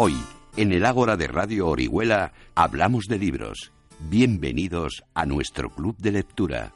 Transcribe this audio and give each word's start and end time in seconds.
Hoy, 0.00 0.14
en 0.56 0.70
el 0.70 0.86
Ágora 0.86 1.16
de 1.16 1.26
Radio 1.26 1.66
Orihuela, 1.66 2.32
hablamos 2.54 3.06
de 3.06 3.18
libros. 3.18 3.72
Bienvenidos 3.98 5.02
a 5.12 5.26
nuestro 5.26 5.70
club 5.70 5.96
de 5.98 6.12
lectura. 6.12 6.72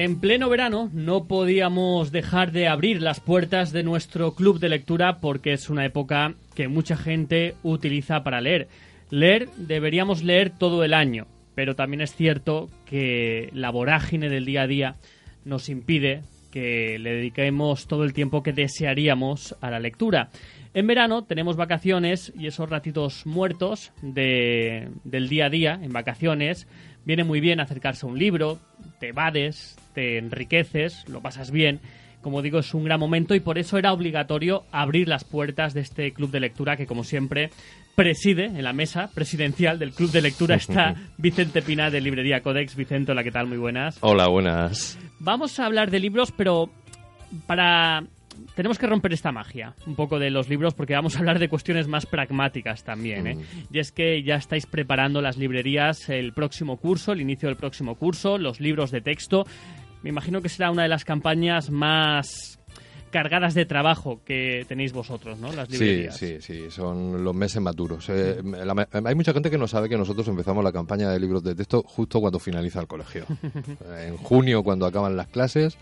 En 0.00 0.18
pleno 0.18 0.48
verano 0.48 0.88
no 0.94 1.24
podíamos 1.24 2.10
dejar 2.10 2.52
de 2.52 2.68
abrir 2.68 3.02
las 3.02 3.20
puertas 3.20 3.70
de 3.70 3.82
nuestro 3.82 4.34
club 4.34 4.58
de 4.58 4.70
lectura 4.70 5.18
porque 5.20 5.52
es 5.52 5.68
una 5.68 5.84
época 5.84 6.32
que 6.54 6.68
mucha 6.68 6.96
gente 6.96 7.54
utiliza 7.62 8.24
para 8.24 8.40
leer. 8.40 8.68
Leer 9.10 9.50
deberíamos 9.58 10.22
leer 10.22 10.48
todo 10.56 10.84
el 10.84 10.94
año, 10.94 11.26
pero 11.54 11.76
también 11.76 12.00
es 12.00 12.14
cierto 12.14 12.70
que 12.86 13.50
la 13.52 13.68
vorágine 13.68 14.30
del 14.30 14.46
día 14.46 14.62
a 14.62 14.66
día 14.66 14.96
nos 15.44 15.68
impide 15.68 16.22
que 16.50 16.98
le 16.98 17.16
dediquemos 17.16 17.86
todo 17.86 18.04
el 18.04 18.14
tiempo 18.14 18.42
que 18.42 18.54
desearíamos 18.54 19.54
a 19.60 19.70
la 19.70 19.80
lectura. 19.80 20.30
En 20.72 20.86
verano 20.86 21.24
tenemos 21.24 21.56
vacaciones 21.56 22.32
y 22.38 22.46
esos 22.46 22.70
ratitos 22.70 23.26
muertos 23.26 23.92
de, 24.00 24.88
del 25.04 25.28
día 25.28 25.46
a 25.46 25.50
día 25.50 25.78
en 25.82 25.92
vacaciones 25.92 26.66
viene 27.04 27.24
muy 27.24 27.40
bien 27.40 27.60
acercarse 27.60 28.06
a 28.06 28.08
un 28.08 28.18
libro, 28.18 28.58
te 28.98 29.08
evades, 29.08 29.76
te 30.00 30.16
enriqueces, 30.16 31.06
lo 31.10 31.20
pasas 31.20 31.50
bien. 31.50 31.78
Como 32.22 32.40
digo, 32.40 32.60
es 32.60 32.72
un 32.72 32.84
gran 32.84 32.98
momento 32.98 33.34
y 33.34 33.40
por 33.40 33.58
eso 33.58 33.76
era 33.76 33.92
obligatorio 33.92 34.64
abrir 34.72 35.08
las 35.08 35.24
puertas 35.24 35.74
de 35.74 35.82
este 35.82 36.12
club 36.12 36.30
de 36.30 36.40
lectura 36.40 36.78
que, 36.78 36.86
como 36.86 37.04
siempre, 37.04 37.50
preside 37.94 38.46
en 38.46 38.64
la 38.64 38.72
mesa 38.72 39.10
presidencial 39.14 39.78
del 39.78 39.92
club 39.92 40.10
de 40.10 40.22
lectura 40.22 40.54
está 40.56 40.94
Vicente 41.18 41.60
Pina 41.60 41.90
de 41.90 42.00
Librería 42.00 42.40
Codex. 42.40 42.76
Vicente, 42.76 43.12
hola, 43.12 43.22
¿qué 43.22 43.30
tal? 43.30 43.46
Muy 43.46 43.58
buenas. 43.58 43.98
Hola, 44.00 44.26
buenas. 44.28 44.98
Vamos 45.18 45.60
a 45.60 45.66
hablar 45.66 45.90
de 45.90 46.00
libros, 46.00 46.32
pero 46.32 46.70
para 47.46 48.02
tenemos 48.54 48.78
que 48.78 48.86
romper 48.86 49.12
esta 49.12 49.32
magia 49.32 49.74
un 49.86 49.94
poco 49.94 50.18
de 50.18 50.30
los 50.30 50.48
libros 50.48 50.74
porque 50.74 50.94
vamos 50.94 51.16
a 51.16 51.18
hablar 51.18 51.38
de 51.38 51.48
cuestiones 51.48 51.88
más 51.88 52.06
pragmáticas 52.06 52.84
también. 52.84 53.26
¿eh? 53.26 53.38
Y 53.70 53.78
es 53.78 53.92
que 53.92 54.22
ya 54.22 54.36
estáis 54.36 54.66
preparando 54.66 55.20
las 55.20 55.36
librerías 55.36 56.08
el 56.08 56.32
próximo 56.32 56.76
curso, 56.76 57.12
el 57.12 57.20
inicio 57.20 57.48
del 57.48 57.56
próximo 57.56 57.96
curso, 57.96 58.38
los 58.38 58.60
libros 58.60 58.90
de 58.90 59.00
texto. 59.00 59.46
Me 60.02 60.10
imagino 60.10 60.40
que 60.40 60.48
será 60.48 60.70
una 60.70 60.82
de 60.82 60.88
las 60.88 61.04
campañas 61.04 61.70
más 61.70 62.58
cargadas 63.10 63.54
de 63.54 63.66
trabajo 63.66 64.20
que 64.24 64.64
tenéis 64.68 64.92
vosotros, 64.92 65.38
¿no? 65.38 65.52
Las 65.52 65.68
librerías. 65.68 66.16
Sí, 66.16 66.38
sí, 66.40 66.62
sí, 66.62 66.70
son 66.70 67.22
los 67.22 67.34
meses 67.34 67.60
maturos. 67.60 68.08
Eh, 68.08 68.40
hay 69.04 69.14
mucha 69.14 69.32
gente 69.32 69.50
que 69.50 69.58
no 69.58 69.66
sabe 69.66 69.88
que 69.88 69.98
nosotros 69.98 70.26
empezamos 70.28 70.64
la 70.64 70.72
campaña 70.72 71.10
de 71.10 71.18
libros 71.18 71.42
de 71.42 71.54
texto 71.54 71.82
justo 71.82 72.20
cuando 72.20 72.38
finaliza 72.38 72.80
el 72.80 72.86
colegio. 72.86 73.26
en 73.98 74.16
junio, 74.16 74.62
cuando 74.62 74.86
acaban 74.86 75.16
las 75.16 75.26
clases, 75.26 75.76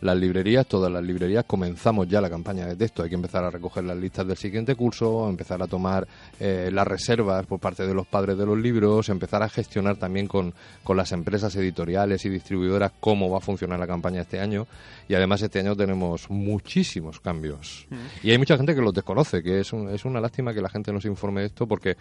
las 0.00 0.16
librerías, 0.16 0.66
todas 0.66 0.90
las 0.90 1.02
librerías, 1.02 1.44
comenzamos 1.44 2.08
ya 2.08 2.20
la 2.20 2.30
campaña 2.30 2.66
de 2.66 2.76
texto. 2.76 3.02
Hay 3.02 3.08
que 3.08 3.14
empezar 3.14 3.44
a 3.44 3.50
recoger 3.50 3.84
las 3.84 3.96
listas 3.96 4.26
del 4.26 4.36
siguiente 4.36 4.74
curso, 4.74 5.28
empezar 5.28 5.62
a 5.62 5.66
tomar 5.66 6.06
eh, 6.40 6.70
las 6.72 6.86
reservas 6.86 7.46
por 7.46 7.60
parte 7.60 7.86
de 7.86 7.94
los 7.94 8.06
padres 8.06 8.36
de 8.38 8.46
los 8.46 8.58
libros, 8.58 9.08
empezar 9.08 9.42
a 9.42 9.48
gestionar 9.48 9.96
también 9.96 10.26
con, 10.26 10.54
con 10.82 10.96
las 10.96 11.12
empresas 11.12 11.54
editoriales 11.56 12.24
y 12.24 12.28
distribuidoras 12.28 12.92
cómo 13.00 13.30
va 13.30 13.38
a 13.38 13.40
funcionar 13.40 13.78
la 13.78 13.86
campaña 13.86 14.22
este 14.22 14.40
año. 14.40 14.66
Y 15.08 15.14
además 15.14 15.40
este 15.42 15.60
año 15.60 15.76
tenemos 15.76 16.28
muchísimos 16.30 17.20
cambios. 17.20 17.86
Mm. 17.90 18.26
Y 18.26 18.30
hay 18.32 18.38
mucha 18.38 18.56
gente 18.56 18.74
que 18.74 18.80
los 18.80 18.92
desconoce, 18.92 19.42
que 19.42 19.60
es, 19.60 19.72
es 19.72 20.04
una 20.04 20.20
lástima 20.20 20.52
que 20.52 20.60
la 20.60 20.68
gente 20.68 20.92
no 20.92 21.00
se 21.00 21.08
informe 21.08 21.40
de 21.40 21.46
esto 21.46 21.66
porque, 21.66 21.90
eh, 21.90 21.96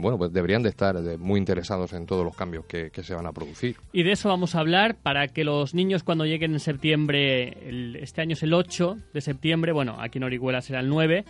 bueno, 0.00 0.18
pues 0.18 0.32
deberían 0.32 0.62
de 0.62 0.70
estar 0.70 0.96
eh, 0.96 1.16
muy 1.18 1.38
interesados 1.38 1.92
en 1.92 2.06
todos 2.06 2.24
los 2.24 2.34
cambios 2.34 2.64
que, 2.64 2.90
que 2.90 3.02
se 3.02 3.14
van 3.14 3.26
a 3.26 3.32
producir. 3.32 3.76
Y 3.92 4.02
de 4.02 4.12
eso 4.12 4.28
vamos 4.28 4.54
a 4.54 4.60
hablar 4.60 4.96
para 4.96 5.28
que 5.28 5.44
los 5.44 5.74
niños 5.74 6.02
cuando 6.02 6.24
lleguen 6.24 6.52
en 6.52 6.60
septiembre 6.60 7.35
este 7.44 8.20
año 8.20 8.34
es 8.34 8.42
el 8.42 8.54
8 8.54 8.96
de 9.12 9.20
septiembre, 9.20 9.72
bueno, 9.72 9.96
aquí 10.00 10.18
en 10.18 10.24
Orihuela 10.24 10.60
será 10.62 10.80
el 10.80 10.88
9. 10.88 11.24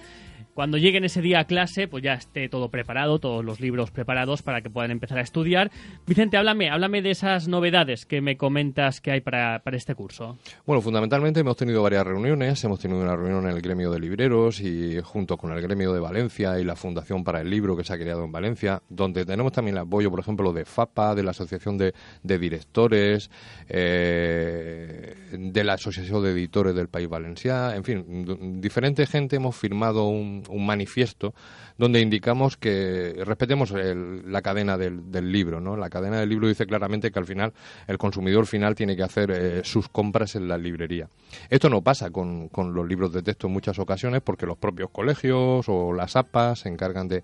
Cuando 0.56 0.78
lleguen 0.78 1.04
ese 1.04 1.20
día 1.20 1.40
a 1.40 1.44
clase, 1.44 1.86
pues 1.86 2.02
ya 2.02 2.14
esté 2.14 2.48
todo 2.48 2.70
preparado, 2.70 3.18
todos 3.18 3.44
los 3.44 3.60
libros 3.60 3.90
preparados 3.90 4.40
para 4.40 4.62
que 4.62 4.70
puedan 4.70 4.90
empezar 4.90 5.18
a 5.18 5.20
estudiar. 5.20 5.70
Vicente, 6.06 6.38
háblame, 6.38 6.70
háblame 6.70 7.02
de 7.02 7.10
esas 7.10 7.46
novedades 7.46 8.06
que 8.06 8.22
me 8.22 8.38
comentas 8.38 9.02
que 9.02 9.10
hay 9.10 9.20
para, 9.20 9.58
para 9.58 9.76
este 9.76 9.94
curso. 9.94 10.38
Bueno, 10.64 10.80
fundamentalmente 10.80 11.40
hemos 11.40 11.58
tenido 11.58 11.82
varias 11.82 12.06
reuniones. 12.06 12.64
Hemos 12.64 12.80
tenido 12.80 13.02
una 13.02 13.14
reunión 13.14 13.44
en 13.44 13.54
el 13.54 13.60
gremio 13.60 13.90
de 13.90 14.00
libreros 14.00 14.62
y 14.62 14.98
junto 15.02 15.36
con 15.36 15.52
el 15.52 15.60
gremio 15.60 15.92
de 15.92 16.00
Valencia 16.00 16.58
y 16.58 16.64
la 16.64 16.74
Fundación 16.74 17.22
para 17.22 17.42
el 17.42 17.50
Libro 17.50 17.76
que 17.76 17.84
se 17.84 17.92
ha 17.92 17.98
creado 17.98 18.24
en 18.24 18.32
Valencia, 18.32 18.82
donde 18.88 19.26
tenemos 19.26 19.52
también 19.52 19.76
el 19.76 19.82
apoyo, 19.82 20.10
por 20.10 20.20
ejemplo, 20.20 20.54
de 20.54 20.64
FAPA, 20.64 21.14
de 21.14 21.22
la 21.22 21.32
Asociación 21.32 21.76
de, 21.76 21.92
de 22.22 22.38
Directores, 22.38 23.30
eh, 23.68 25.14
de 25.32 25.64
la 25.64 25.74
Asociación 25.74 26.22
de 26.22 26.30
Editores 26.30 26.74
del 26.74 26.88
País 26.88 27.10
Valenciano, 27.10 27.72
en 27.72 27.84
fin, 27.84 28.60
diferente 28.60 29.06
gente 29.06 29.36
hemos 29.36 29.54
firmado 29.54 30.08
un, 30.08 30.42
manifiesto 30.48 31.34
donde 31.78 32.00
indicamos 32.00 32.56
que 32.56 33.22
respetemos 33.24 33.72
la 33.72 34.42
cadena 34.42 34.78
del, 34.78 35.32
libro. 35.32 35.60
¿no? 35.60 35.76
La 35.76 35.90
cadena 35.90 36.20
del 36.20 36.28
libro 36.28 36.48
dice 36.48 36.66
claramente 36.66 37.10
que 37.10 37.18
al 37.18 37.26
final 37.26 37.52
el 37.86 37.98
consumidor 37.98 38.46
final 38.46 38.74
tiene 38.74 38.96
que 38.96 39.02
hacer 39.02 39.30
eh, 39.30 39.60
sus 39.64 39.88
compras 39.88 40.36
en 40.36 40.48
la 40.48 40.56
librería. 40.56 41.08
Esto 41.50 41.68
no 41.68 41.82
pasa 41.82 42.10
con, 42.10 42.50
los 42.56 42.88
libros 42.88 43.12
de 43.12 43.22
texto 43.22 43.46
en 43.46 43.52
muchas 43.52 43.78
ocasiones 43.78 44.22
porque 44.22 44.46
los 44.46 44.56
propios 44.56 44.90
colegios 44.90 45.68
o 45.68 45.92
las 45.92 46.16
APAs 46.16 46.60
se 46.60 46.68
encargan 46.68 47.08
de 47.08 47.22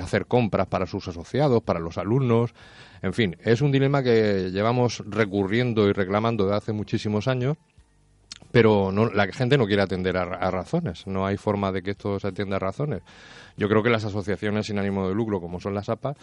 hacer 0.00 0.26
compras 0.26 0.66
para 0.66 0.86
sus 0.86 1.06
asociados, 1.08 1.62
para 1.62 1.78
los 1.80 1.98
alumnos. 1.98 2.54
En 3.02 3.12
fin, 3.12 3.36
es 3.40 3.60
un 3.60 3.72
dilema 3.72 4.02
que 4.02 4.50
llevamos 4.52 5.02
recurriendo 5.06 5.88
y 5.88 5.92
reclamando 5.92 6.44
desde 6.44 6.56
hace 6.56 6.72
muchísimos 6.72 7.28
años 7.28 7.56
pero 8.50 8.90
no, 8.92 9.06
la 9.10 9.26
gente 9.28 9.56
no 9.56 9.66
quiere 9.66 9.82
atender 9.82 10.16
a, 10.16 10.50
razones. 10.50 11.06
No 11.06 11.26
hay 11.26 11.36
forma 11.36 11.72
de 11.72 11.82
que 11.82 11.92
esto 11.92 12.18
se 12.18 12.28
atienda 12.28 12.56
a 12.56 12.58
razones. 12.58 13.02
Yo 13.56 13.68
creo 13.68 13.82
que 13.82 13.90
las 13.90 14.04
asociaciones 14.04 14.66
sin 14.66 14.78
ánimo 14.78 15.08
de 15.08 15.14
lucro, 15.14 15.40
como 15.40 15.60
son 15.60 15.74
las 15.74 15.88
APA, 15.88 16.14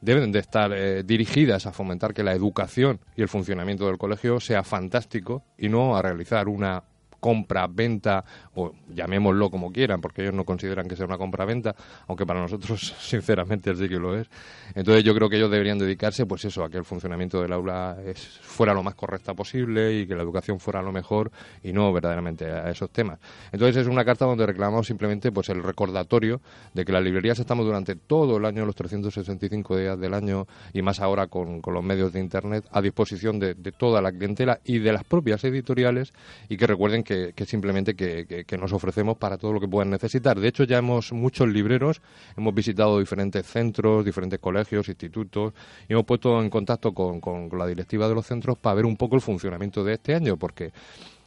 deben 0.00 0.32
de 0.32 0.38
estar 0.38 0.72
eh, 0.72 1.02
dirigidas 1.02 1.66
a 1.66 1.72
fomentar 1.72 2.14
que 2.14 2.22
la 2.22 2.32
educación 2.32 3.00
y 3.16 3.22
el 3.22 3.28
funcionamiento 3.28 3.86
del 3.86 3.98
colegio 3.98 4.40
sea 4.40 4.62
fantástico 4.62 5.44
y 5.56 5.68
no 5.68 5.96
a 5.96 6.02
realizar 6.02 6.48
una 6.48 6.82
compra, 7.20 7.66
venta, 7.66 8.24
o 8.54 8.72
llamémoslo 8.88 9.50
como 9.50 9.72
quieran, 9.72 10.00
porque 10.00 10.22
ellos 10.22 10.34
no 10.34 10.44
consideran 10.44 10.88
que 10.88 10.96
sea 10.96 11.06
una 11.06 11.18
compra-venta, 11.18 11.74
aunque 12.06 12.26
para 12.26 12.40
nosotros, 12.40 12.94
sinceramente, 13.00 13.74
sí 13.74 13.88
que 13.88 13.96
lo 13.96 14.16
es. 14.16 14.28
Entonces, 14.74 15.04
yo 15.04 15.14
creo 15.14 15.28
que 15.28 15.36
ellos 15.36 15.50
deberían 15.50 15.78
dedicarse, 15.78 16.26
pues 16.26 16.44
eso, 16.44 16.64
a 16.64 16.70
que 16.70 16.78
el 16.78 16.84
funcionamiento 16.84 17.40
del 17.42 17.52
aula 17.52 17.96
es, 18.04 18.38
fuera 18.42 18.74
lo 18.74 18.82
más 18.82 18.94
correcta 18.94 19.34
posible 19.34 20.00
y 20.00 20.06
que 20.06 20.14
la 20.14 20.22
educación 20.22 20.60
fuera 20.60 20.82
lo 20.82 20.92
mejor 20.92 21.30
y 21.62 21.72
no 21.72 21.92
verdaderamente 21.92 22.50
a 22.50 22.70
esos 22.70 22.90
temas. 22.90 23.18
Entonces, 23.52 23.82
es 23.82 23.88
una 23.88 24.04
carta 24.04 24.24
donde 24.24 24.46
reclamamos 24.46 24.86
simplemente 24.86 25.32
pues 25.32 25.48
el 25.48 25.62
recordatorio 25.62 26.40
de 26.74 26.84
que 26.84 26.92
las 26.92 27.02
librerías 27.02 27.38
estamos 27.38 27.66
durante 27.66 27.96
todo 27.96 28.36
el 28.36 28.44
año, 28.44 28.64
los 28.64 28.74
365 28.74 29.76
días 29.76 29.98
del 29.98 30.14
año 30.14 30.46
y 30.72 30.82
más 30.82 31.00
ahora 31.00 31.26
con, 31.26 31.60
los 31.68 31.84
medios 31.84 32.12
de 32.12 32.20
Internet, 32.20 32.64
a 32.70 32.80
disposición 32.80 33.38
de, 33.38 33.54
de 33.54 33.72
toda 33.72 34.00
la 34.00 34.10
clientela 34.10 34.60
y 34.64 34.78
de 34.78 34.92
las 34.92 35.04
propias 35.04 35.44
editoriales 35.44 36.12
y 36.48 36.56
que 36.56 36.66
recuerden 36.66 37.02
que, 37.08 37.46
simplemente 37.46 37.94
que, 37.96 38.58
nos 38.58 38.72
ofrecemos 38.72 39.16
para 39.16 39.38
todo 39.38 39.54
lo 39.54 39.60
que 39.60 39.66
puedan 39.66 39.88
necesitar. 39.88 40.38
De 40.38 40.48
hecho, 40.48 40.64
ya 40.64 40.78
hemos 40.78 41.10
muchos 41.12 41.48
libreros, 41.48 42.02
hemos 42.36 42.54
visitado 42.54 42.98
diferentes 42.98 43.46
centros, 43.46 44.04
diferentes 44.04 44.38
colegios, 44.38 44.88
institutos 44.88 45.54
y 45.88 45.94
hemos 45.94 46.04
puesto 46.04 46.38
en 46.42 46.50
contacto 46.50 46.92
con, 46.92 47.48
la 47.56 47.66
directiva 47.66 48.08
de 48.08 48.14
los 48.14 48.26
centros 48.26 48.58
para 48.58 48.74
ver 48.74 48.84
un 48.84 48.96
poco 48.96 49.16
el 49.16 49.22
funcionamiento 49.22 49.82
de 49.84 49.94
este 49.94 50.14
año, 50.14 50.36
porque 50.36 50.70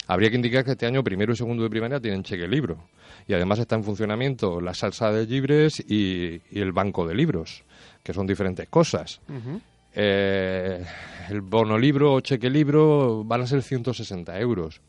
habría 0.05 0.29
que 0.29 0.35
indicar 0.35 0.63
que 0.63 0.71
este 0.71 0.85
año 0.85 1.03
primero 1.03 1.33
y 1.33 1.35
segundo 1.35 1.63
de 1.63 1.69
primaria 1.69 1.99
tienen 1.99 2.21
cheque 2.21 2.47
libro 2.47 2.77
y 3.27 3.33
además 3.33 3.57
está 3.57 3.75
en 3.75 3.83
funcionamiento 3.83 4.61
la 4.61 4.75
salsa 4.75 5.11
de 5.11 5.25
libres 5.25 5.79
y, 5.79 6.41
el 6.51 6.73
banco 6.73 7.07
de 7.07 7.15
libros, 7.15 7.63
que 8.03 8.13
son 8.13 8.27
diferentes 8.27 8.69
cosas. 8.69 9.19
Eh, 9.95 10.85
el 11.29 11.41
bono 11.41 11.77
libro 11.77 12.13
o 12.13 12.21
cheque 12.21 12.51
libro 12.51 13.23
van 13.23 13.41
a 13.41 13.47
ser 13.47 13.63
160 13.63 14.39
euros. 14.39 14.79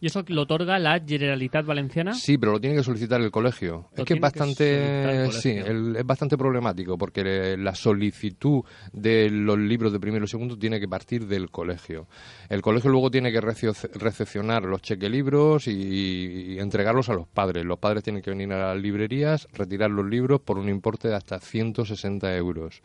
¿Y 0.00 0.06
eso 0.06 0.24
lo 0.28 0.42
otorga 0.42 0.78
la 0.78 1.00
Generalitat 1.04 1.66
Valenciana? 1.66 2.14
Sí, 2.14 2.38
pero 2.38 2.52
lo 2.52 2.60
tiene 2.60 2.76
que 2.76 2.84
solicitar 2.84 3.20
el 3.20 3.30
colegio. 3.32 3.88
es 3.96 4.04
que 4.04 4.14
es 4.14 4.20
bastante, 4.20 5.32
sí, 5.32 5.50
es 5.50 6.06
bastante 6.06 6.38
problemático 6.38 6.96
porque 6.96 7.56
la 7.58 7.74
solicitud 7.74 8.62
de 8.92 9.28
los 9.28 9.58
libros 9.58 9.92
de 9.92 9.98
primero 9.98 10.24
y 10.24 10.28
segundo 10.28 10.56
tiene 10.56 10.78
que 10.78 10.86
partir 10.86 11.26
del 11.26 11.50
colegio. 11.50 12.06
El 12.48 12.62
colegio 12.62 12.90
luego 12.90 13.10
tiene 13.10 13.32
que 13.32 13.40
recepcionar 13.40 14.62
los 14.64 14.82
chequelibros 14.82 15.66
y, 15.66 16.54
y 16.54 16.58
entregarlos 16.60 17.08
a 17.08 17.14
los 17.14 17.26
padres. 17.26 17.64
Los 17.64 17.78
padres 17.78 18.04
tienen 18.04 18.22
que 18.22 18.30
venir 18.30 18.52
a 18.52 18.74
las 18.74 18.80
librerías, 18.80 19.48
retirar 19.52 19.90
los 19.90 20.06
libros 20.06 20.40
por 20.40 20.58
un 20.58 20.68
importe 20.68 21.08
de 21.08 21.16
hasta 21.16 21.40
160 21.40 22.36
euros. 22.36 22.82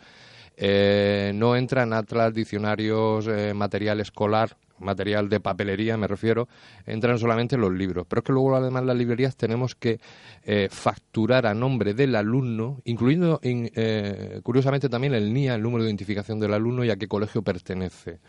Eh, 0.55 1.31
no 1.33 1.55
entran 1.55 1.93
atlas, 1.93 2.33
diccionarios, 2.33 3.27
eh, 3.27 3.53
material 3.53 3.99
escolar 3.99 4.55
material 4.83 5.29
de 5.29 5.39
papelería 5.39 5.97
me 5.97 6.07
refiero, 6.07 6.47
entran 6.85 7.17
solamente 7.17 7.57
los 7.57 7.71
libros. 7.71 8.05
Pero 8.07 8.19
es 8.19 8.25
que 8.25 8.33
luego 8.33 8.55
además 8.55 8.83
las 8.83 8.97
librerías 8.97 9.35
tenemos 9.35 9.75
que 9.75 9.99
eh, 10.43 10.67
facturar 10.69 11.45
a 11.45 11.53
nombre 11.53 11.93
del 11.93 12.15
alumno, 12.15 12.81
incluyendo 12.85 13.39
eh, 13.43 14.39
curiosamente 14.43 14.89
también 14.89 15.13
el 15.13 15.33
NIA, 15.33 15.55
el 15.55 15.61
número 15.61 15.83
de 15.83 15.89
identificación 15.89 16.39
del 16.39 16.53
alumno 16.53 16.83
y 16.83 16.89
a 16.89 16.97
qué 16.97 17.07
colegio 17.07 17.41
pertenece. 17.41 18.19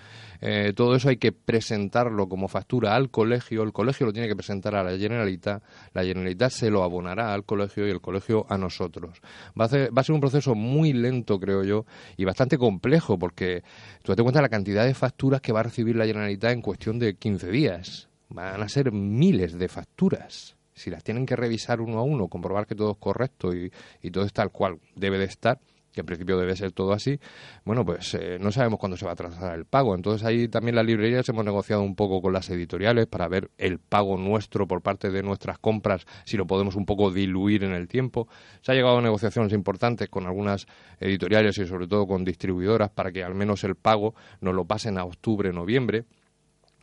Eh, 0.41 0.73
todo 0.75 0.95
eso 0.95 1.09
hay 1.09 1.17
que 1.17 1.33
presentarlo 1.33 2.29
como 2.29 2.49
factura 2.49 2.95
al 2.95 3.11
colegio, 3.11 3.63
el 3.63 3.73
colegio 3.73 4.07
lo 4.07 4.13
tiene 4.13 4.29
que 4.29 4.37
presentar 4.37 4.75
a 4.75 4.83
la 4.83 4.97
Generalitat, 4.97 5.63
la 5.93 6.05
Generalitat 6.05 6.51
se 6.51 6.71
lo 6.71 6.83
abonará 6.83 7.33
al 7.33 7.45
colegio 7.45 7.87
y 7.87 7.91
el 7.91 8.01
colegio 8.01 8.47
a 8.49 8.59
nosotros. 8.59 9.21
Va 9.59 9.65
a, 9.67 9.69
ser, 9.69 9.97
va 9.97 10.03
a 10.03 10.05
ser 10.05 10.15
un 10.15 10.21
proceso 10.21 10.55
muy 10.55 10.93
lento, 10.93 11.39
creo 11.41 11.65
yo, 11.65 11.87
y 12.17 12.25
bastante 12.25 12.59
complejo, 12.59 13.19
porque 13.19 13.63
tú 14.03 14.15
te 14.15 14.23
cuenta 14.23 14.43
la 14.43 14.49
cantidad 14.49 14.85
de 14.85 14.95
facturas 14.95 15.41
que 15.41 15.53
va 15.53 15.61
a 15.61 15.65
recibir 15.65 15.97
la 15.97 16.07
Generalitat 16.07 16.44
en 16.53 16.63
cuestión 16.63 16.99
de 16.99 17.15
15 17.15 17.51
días. 17.51 18.09
Van 18.29 18.63
a 18.63 18.69
ser 18.69 18.93
miles 18.93 19.59
de 19.59 19.69
facturas. 19.69 20.57
Si 20.75 20.91
las 20.91 21.05
tienen 21.05 21.25
que 21.25 21.37
revisar 21.37 21.81
uno 21.81 21.99
a 21.99 22.03
uno, 22.03 22.29
comprobar 22.29 22.67
que 22.67 22.75
todo 22.75 22.93
es 22.93 22.99
correcto 22.99 23.53
y, 23.55 23.71
todo 24.11 24.25
es 24.25 24.33
tal 24.33 24.51
cual 24.51 24.81
debe 24.97 25.19
de 25.19 25.27
estar, 25.27 25.61
que 25.93 26.01
en 26.01 26.07
principio 26.07 26.37
debe 26.37 26.57
ser 26.57 26.73
todo 26.73 26.93
así, 26.93 27.21
bueno, 27.65 27.85
pues 27.85 28.15
eh, 28.15 28.39
no 28.41 28.51
sabemos 28.51 28.81
cuándo 28.81 28.97
se 28.97 29.07
va 29.07 29.13
a 29.13 29.17
trazar 29.17 29.55
el 29.55 29.67
pago. 29.67 29.95
Entonces 29.95 30.27
ahí 30.27 30.49
también 30.49 30.75
las 30.75 30.85
librerías 30.85 31.29
hemos 31.29 31.45
negociado 31.45 31.83
un 31.83 31.95
poco 31.95 32.21
con 32.21 32.33
las 32.33 32.51
editoriales 32.51 33.07
para 33.07 33.29
ver 33.29 33.53
el 33.57 33.79
pago 33.79 34.17
nuestro 34.17 34.67
por 34.67 34.83
parte 34.83 35.11
de 35.11 35.23
nuestras 35.23 35.61
compras, 35.61 36.05
si 36.25 36.37
lo 36.37 36.49
podemos 36.49 36.75
un 36.75 36.87
poco 36.87 37.13
diluir 37.13 37.63
en 37.63 37.73
el 37.73 37.87
tiempo. 37.87 38.27
Se 38.63 38.73
ha 38.73 38.75
llegado 38.75 38.99
a 38.99 39.03
negociaciones 39.03 39.53
importantes 39.53 40.09
con 40.09 40.27
algunas 40.27 40.67
editoriales 40.99 41.57
y 41.59 41.67
sobre 41.67 41.87
todo 41.87 42.09
con 42.09 42.25
distribuidoras 42.25 42.91
para 42.91 43.13
que 43.13 43.23
al 43.23 43.37
menos 43.37 43.63
el 43.63 43.77
pago 43.77 44.17
nos 44.41 44.57
lo 44.57 44.65
pasen 44.65 44.99
a 44.99 45.05
octubre, 45.05 45.53
noviembre. 45.53 46.05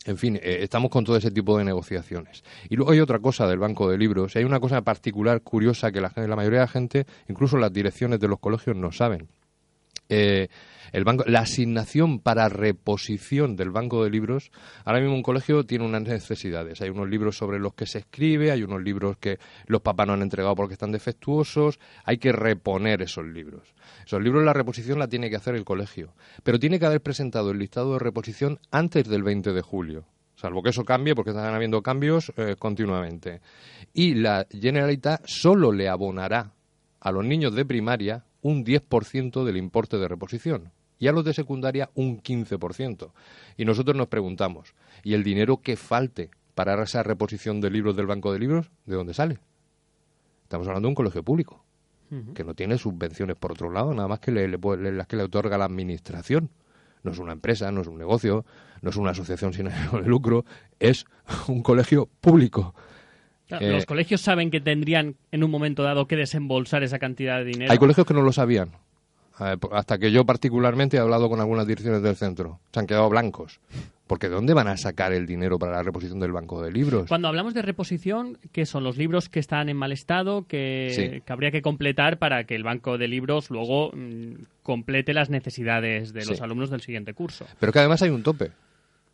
En 0.06 0.18
fin, 0.18 0.38
eh, 0.38 0.60
estamos 0.62 0.90
con 0.90 1.04
todo 1.04 1.16
ese 1.16 1.32
tipo 1.32 1.58
de 1.58 1.64
negociaciones. 1.64 2.44
Y 2.70 2.76
luego 2.76 2.92
hay 2.92 3.00
otra 3.00 3.20
cosa 3.20 3.48
del 3.48 3.60
Banco 3.60 3.90
de 3.90 3.98
Libros. 3.98 4.36
Hay 4.36 4.44
una 4.44 4.60
cosa 4.60 4.82
particular, 4.82 5.42
curiosa, 5.42 5.92
que 5.92 6.02
la, 6.02 6.12
la 6.16 6.36
mayoría 6.36 6.60
de 6.60 6.66
la 6.66 6.72
gente, 6.72 7.06
incluso 7.28 7.58
las 7.58 7.72
direcciones 7.72 8.20
de 8.20 8.28
los 8.28 8.40
colegios, 8.40 8.76
no 8.76 8.92
saben. 8.92 9.28
Eh, 10.12 10.50
el 10.92 11.06
banco, 11.06 11.24
la 11.26 11.40
asignación 11.40 12.20
para 12.20 12.50
reposición 12.50 13.56
del 13.56 13.72
banco 13.72 14.04
de 14.04 14.10
libros, 14.10 14.52
ahora 14.84 15.00
mismo 15.00 15.16
un 15.16 15.24
colegio 15.24 15.66
tiene 15.66 15.86
unas 15.86 16.02
necesidades. 16.02 16.82
Hay 16.82 16.90
unos 16.90 17.10
libros 17.10 17.38
sobre 17.38 17.60
los 17.60 17.74
que 17.76 17.86
se 17.86 18.00
escribe, 18.00 18.52
hay 18.52 18.64
unos 18.64 18.84
libros 18.84 19.16
que 19.18 19.40
los 19.68 19.82
papás 19.82 20.08
no 20.08 20.14
han 20.14 20.22
entregado 20.22 20.54
porque 20.54 20.74
están 20.74 20.92
defectuosos, 20.92 21.80
hay 22.04 22.18
que 22.18 22.34
reponer 22.34 23.02
esos 23.02 23.26
libros. 23.26 23.74
Esos 24.06 24.22
libros 24.22 24.44
la 24.44 24.52
reposición 24.52 25.00
la 25.00 25.08
tiene 25.08 25.30
que 25.30 25.38
hacer 25.38 25.56
el 25.56 25.64
colegio, 25.64 26.14
pero 26.44 26.60
tiene 26.60 26.78
que 26.78 26.88
haber 26.88 27.02
presentado 27.02 27.52
el 27.52 27.60
listado 27.60 27.94
de 27.94 28.00
reposición 28.00 28.60
antes 28.70 29.08
del 29.08 29.24
20 29.24 29.54
de 29.54 29.62
julio 29.62 30.06
salvo 30.36 30.64
que 30.64 30.72
eso 30.72 30.84
cambie 30.84 31.14
porque 31.14 31.30
están 31.30 31.54
habiendo 31.54 31.84
cambios 31.84 32.34
eh, 32.36 32.56
continuamente. 32.58 33.42
Y 33.94 34.16
la 34.16 34.48
Generalitat 34.50 35.22
solo 35.26 35.72
le 35.72 35.88
abonará 35.88 36.52
a 37.00 37.12
los 37.12 37.24
niños 37.24 37.54
de 37.54 37.64
primaria 37.64 38.26
un 38.42 38.66
10% 38.66 39.44
del 39.44 39.58
importe 39.58 39.98
de 39.98 40.08
reposición 40.08 40.72
y 41.02 41.08
a 41.08 41.12
los 41.12 41.26
de 41.26 41.34
secundaria 41.34 41.90
un 41.96 42.22
15%. 42.22 43.12
Y 43.58 43.66
nosotros 43.66 43.98
nos 43.98 44.08
preguntamos, 44.08 44.76
¿y 45.04 45.16
el 45.16 45.24
dinero 45.24 45.58
que 45.58 45.76
falte 45.76 46.30
para 46.54 46.82
esa 46.84 47.02
reposición 47.02 47.60
de 47.60 47.72
libros 47.72 47.96
del 47.96 48.06
Banco 48.06 48.32
de 48.32 48.40
Libros, 48.40 48.70
de 48.86 48.96
dónde 48.96 49.16
sale? 49.16 49.40
Estamos 50.44 50.68
hablando 50.68 50.88
de 50.88 50.92
un 50.92 50.96
colegio 50.96 51.24
público, 51.24 51.66
que 52.36 52.44
no 52.44 52.54
tiene 52.54 52.78
subvenciones 52.78 53.38
por 53.38 53.54
otro 53.54 53.72
lado, 53.72 53.94
nada 53.94 54.08
más 54.08 54.20
que 54.20 54.32
las 54.32 55.08
que 55.08 55.16
le 55.16 55.24
otorga 55.24 55.58
la 55.58 55.66
Administración. 55.66 56.50
No 57.04 57.12
es 57.12 57.18
una 57.18 57.32
empresa, 57.32 57.72
no 57.72 57.82
es 57.82 57.88
un 57.88 57.98
negocio, 57.98 58.46
no 58.82 58.90
es 58.90 58.96
una 58.98 59.12
asociación 59.12 59.54
sin 59.54 59.68
ánimo 59.72 60.02
de 60.02 60.08
lucro, 60.08 60.46
es 60.80 61.06
un 61.48 61.64
colegio 61.64 62.10
público. 62.20 62.76
Eh, 63.60 63.72
los 63.72 63.86
colegios 63.86 64.22
saben 64.22 64.52
que 64.52 64.62
tendrían 64.62 65.16
en 65.32 65.44
un 65.44 65.52
momento 65.52 65.84
dado 65.84 66.08
que 66.08 66.16
desembolsar 66.16 66.84
esa 66.84 67.00
cantidad 67.00 67.40
de 67.40 67.46
dinero. 67.46 67.72
Hay 67.72 67.78
colegios 67.78 68.06
que 68.06 68.14
no 68.14 68.22
lo 68.22 68.32
sabían 68.32 68.72
hasta 69.72 69.98
que 69.98 70.12
yo 70.12 70.26
particularmente 70.26 70.98
he 70.98 71.00
hablado 71.00 71.30
con 71.30 71.40
algunas 71.40 71.66
direcciones 71.66 72.02
del 72.02 72.16
centro. 72.16 72.60
Se 72.72 72.80
han 72.80 72.88
quedado 72.88 73.10
blancos. 73.10 73.60
Porque 74.08 74.28
¿de 74.28 74.36
dónde 74.36 74.54
van 74.54 74.68
a 74.68 74.76
sacar 74.76 75.14
el 75.14 75.26
dinero 75.26 75.58
para 75.58 75.72
la 75.72 75.84
reposición 75.84 76.20
del 76.20 76.34
banco 76.34 76.62
de 76.62 76.72
libros? 76.72 77.08
Cuando 77.08 77.30
hablamos 77.30 77.54
de 77.54 77.62
reposición, 77.62 78.38
¿qué 78.52 78.66
son 78.66 78.84
los 78.84 78.98
libros 78.98 79.30
que 79.30 79.40
están 79.40 79.70
en 79.70 79.78
mal 79.78 79.94
estado, 79.94 80.46
que, 80.48 81.24
habría 81.28 81.52
que 81.52 81.62
completar 81.62 82.20
para 82.20 82.44
que 82.44 82.56
el 82.56 82.64
banco 82.64 82.98
de 82.98 83.08
libros 83.08 83.50
luego 83.50 83.92
mm, 83.94 84.34
complete 84.64 85.14
las 85.14 85.30
necesidades 85.30 86.12
de 86.12 86.26
los 86.26 86.42
alumnos 86.42 86.70
del 86.70 86.82
siguiente 86.82 87.14
curso? 87.14 87.46
Pero 87.60 87.72
que 87.72 87.80
además 87.80 88.02
hay 88.02 88.10
un 88.10 88.22
tope. 88.22 88.52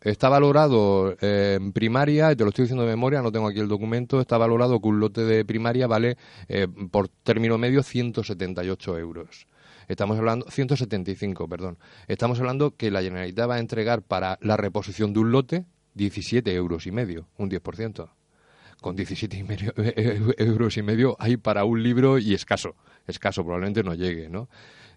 Está 0.00 0.28
valorado 0.28 1.16
eh, 1.20 1.58
en 1.60 1.72
primaria, 1.72 2.30
y 2.30 2.36
te 2.36 2.44
lo 2.44 2.50
estoy 2.50 2.64
diciendo 2.64 2.84
de 2.84 2.90
memoria, 2.90 3.20
no 3.20 3.32
tengo 3.32 3.48
aquí 3.48 3.58
el 3.58 3.68
documento, 3.68 4.20
está 4.20 4.38
valorado 4.38 4.80
que 4.80 4.88
un 4.88 5.00
lote 5.00 5.22
de 5.24 5.44
primaria 5.44 5.88
vale 5.88 6.16
eh, 6.48 6.68
por 6.90 7.08
término 7.08 7.58
medio 7.58 7.82
178 7.82 8.98
euros. 8.98 9.46
Estamos 9.88 10.18
hablando, 10.18 10.46
175, 10.50 11.48
perdón. 11.48 11.78
Estamos 12.06 12.38
hablando 12.38 12.76
que 12.76 12.90
la 12.90 13.02
Generalitat 13.02 13.50
va 13.50 13.54
a 13.56 13.58
entregar 13.58 14.02
para 14.02 14.38
la 14.40 14.56
reposición 14.56 15.12
de 15.14 15.20
un 15.20 15.32
lote 15.32 15.64
17 15.94 16.54
euros 16.54 16.86
y 16.86 16.92
medio, 16.92 17.26
un 17.36 17.50
10%. 17.50 18.08
Con 18.80 18.94
17 18.94 19.36
y 19.36 19.42
medio, 19.42 19.72
euros 20.38 20.76
y 20.76 20.82
medio 20.82 21.16
hay 21.18 21.36
para 21.36 21.64
un 21.64 21.82
libro 21.82 22.18
y 22.18 22.34
escaso, 22.34 22.76
escaso, 23.08 23.42
probablemente 23.42 23.82
no 23.82 23.94
llegue, 23.94 24.28
¿no? 24.28 24.48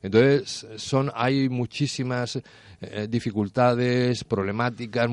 Entonces, 0.01 0.67
son, 0.77 1.11
hay 1.13 1.49
muchísimas 1.49 2.41
eh, 2.81 3.07
dificultades, 3.09 4.23
problemáticas, 4.23 5.09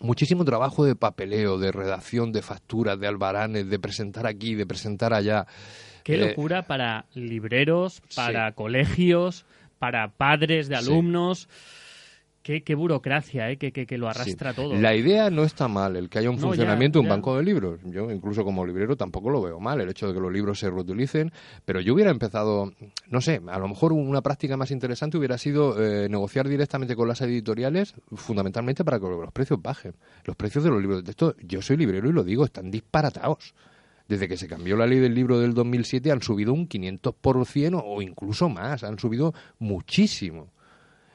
muchísimo 0.00 0.44
trabajo 0.44 0.84
de 0.84 0.96
papeleo, 0.96 1.58
de 1.58 1.72
redacción, 1.72 2.32
de 2.32 2.42
facturas, 2.42 2.98
de 2.98 3.06
albaranes, 3.06 3.68
de 3.68 3.78
presentar 3.78 4.26
aquí, 4.26 4.54
de 4.54 4.66
presentar 4.66 5.14
allá. 5.14 5.46
Qué 6.02 6.14
eh, 6.14 6.28
locura 6.28 6.66
para 6.66 7.06
libreros, 7.14 8.02
para 8.14 8.52
colegios, 8.52 9.44
para 9.78 10.08
padres 10.08 10.68
de 10.68 10.76
alumnos. 10.76 11.48
Qué, 12.46 12.62
qué, 12.62 12.76
burocracia, 12.76 13.50
¿eh? 13.50 13.56
que, 13.56 13.72
que, 13.72 13.98
lo 13.98 14.08
arrastra 14.08 14.54
todo. 14.54 14.72
La 14.72 14.94
idea 14.94 15.30
no 15.30 15.42
está 15.42 15.66
mal, 15.66 15.96
el 15.96 16.08
que 16.08 16.20
haya 16.20 16.30
un 16.30 16.38
funcionamiento, 16.38 17.00
un 17.00 17.08
banco 17.08 17.36
de 17.36 17.42
libros. 17.42 17.80
Yo, 17.82 18.08
incluso 18.08 18.44
como 18.44 18.64
librero, 18.64 18.96
tampoco 18.96 19.30
lo 19.30 19.42
veo 19.42 19.58
mal, 19.58 19.80
el 19.80 19.88
hecho 19.88 20.06
de 20.06 20.14
que 20.14 20.20
los 20.20 20.32
libros 20.32 20.60
se 20.60 20.70
reutilicen. 20.70 21.32
Pero 21.64 21.80
yo 21.80 21.92
hubiera 21.92 22.12
empezado, 22.12 22.72
no 23.08 23.20
sé, 23.20 23.40
a 23.48 23.58
lo 23.58 23.66
mejor 23.66 23.92
una 23.92 24.22
práctica 24.22 24.56
más 24.56 24.70
interesante 24.70 25.18
hubiera 25.18 25.38
sido 25.38 25.82
eh, 25.82 26.08
negociar 26.08 26.48
directamente 26.48 26.94
con 26.94 27.08
las 27.08 27.20
editoriales, 27.20 27.94
fundamentalmente 28.14 28.84
para 28.84 29.00
que 29.00 29.06
los 29.06 29.32
precios 29.32 29.60
bajen. 29.60 29.96
Los 30.24 30.36
precios 30.36 30.62
de 30.62 30.70
los 30.70 30.80
libros 30.80 30.98
de 30.98 31.02
texto, 31.02 31.34
yo 31.42 31.60
soy 31.60 31.78
librero 31.78 32.08
y 32.08 32.12
lo 32.12 32.22
digo, 32.22 32.44
están 32.44 32.70
disparatados 32.70 33.56
desde 34.06 34.28
que 34.28 34.36
se 34.36 34.46
cambió 34.46 34.76
la 34.76 34.86
ley 34.86 35.00
del 35.00 35.16
libro 35.16 35.40
del 35.40 35.52
2007 35.52 36.12
han 36.12 36.22
subido 36.22 36.52
un 36.52 36.68
500% 36.68 37.82
o 37.84 38.02
incluso 38.02 38.48
más, 38.48 38.84
han 38.84 39.00
subido 39.00 39.34
muchísimo. 39.58 40.52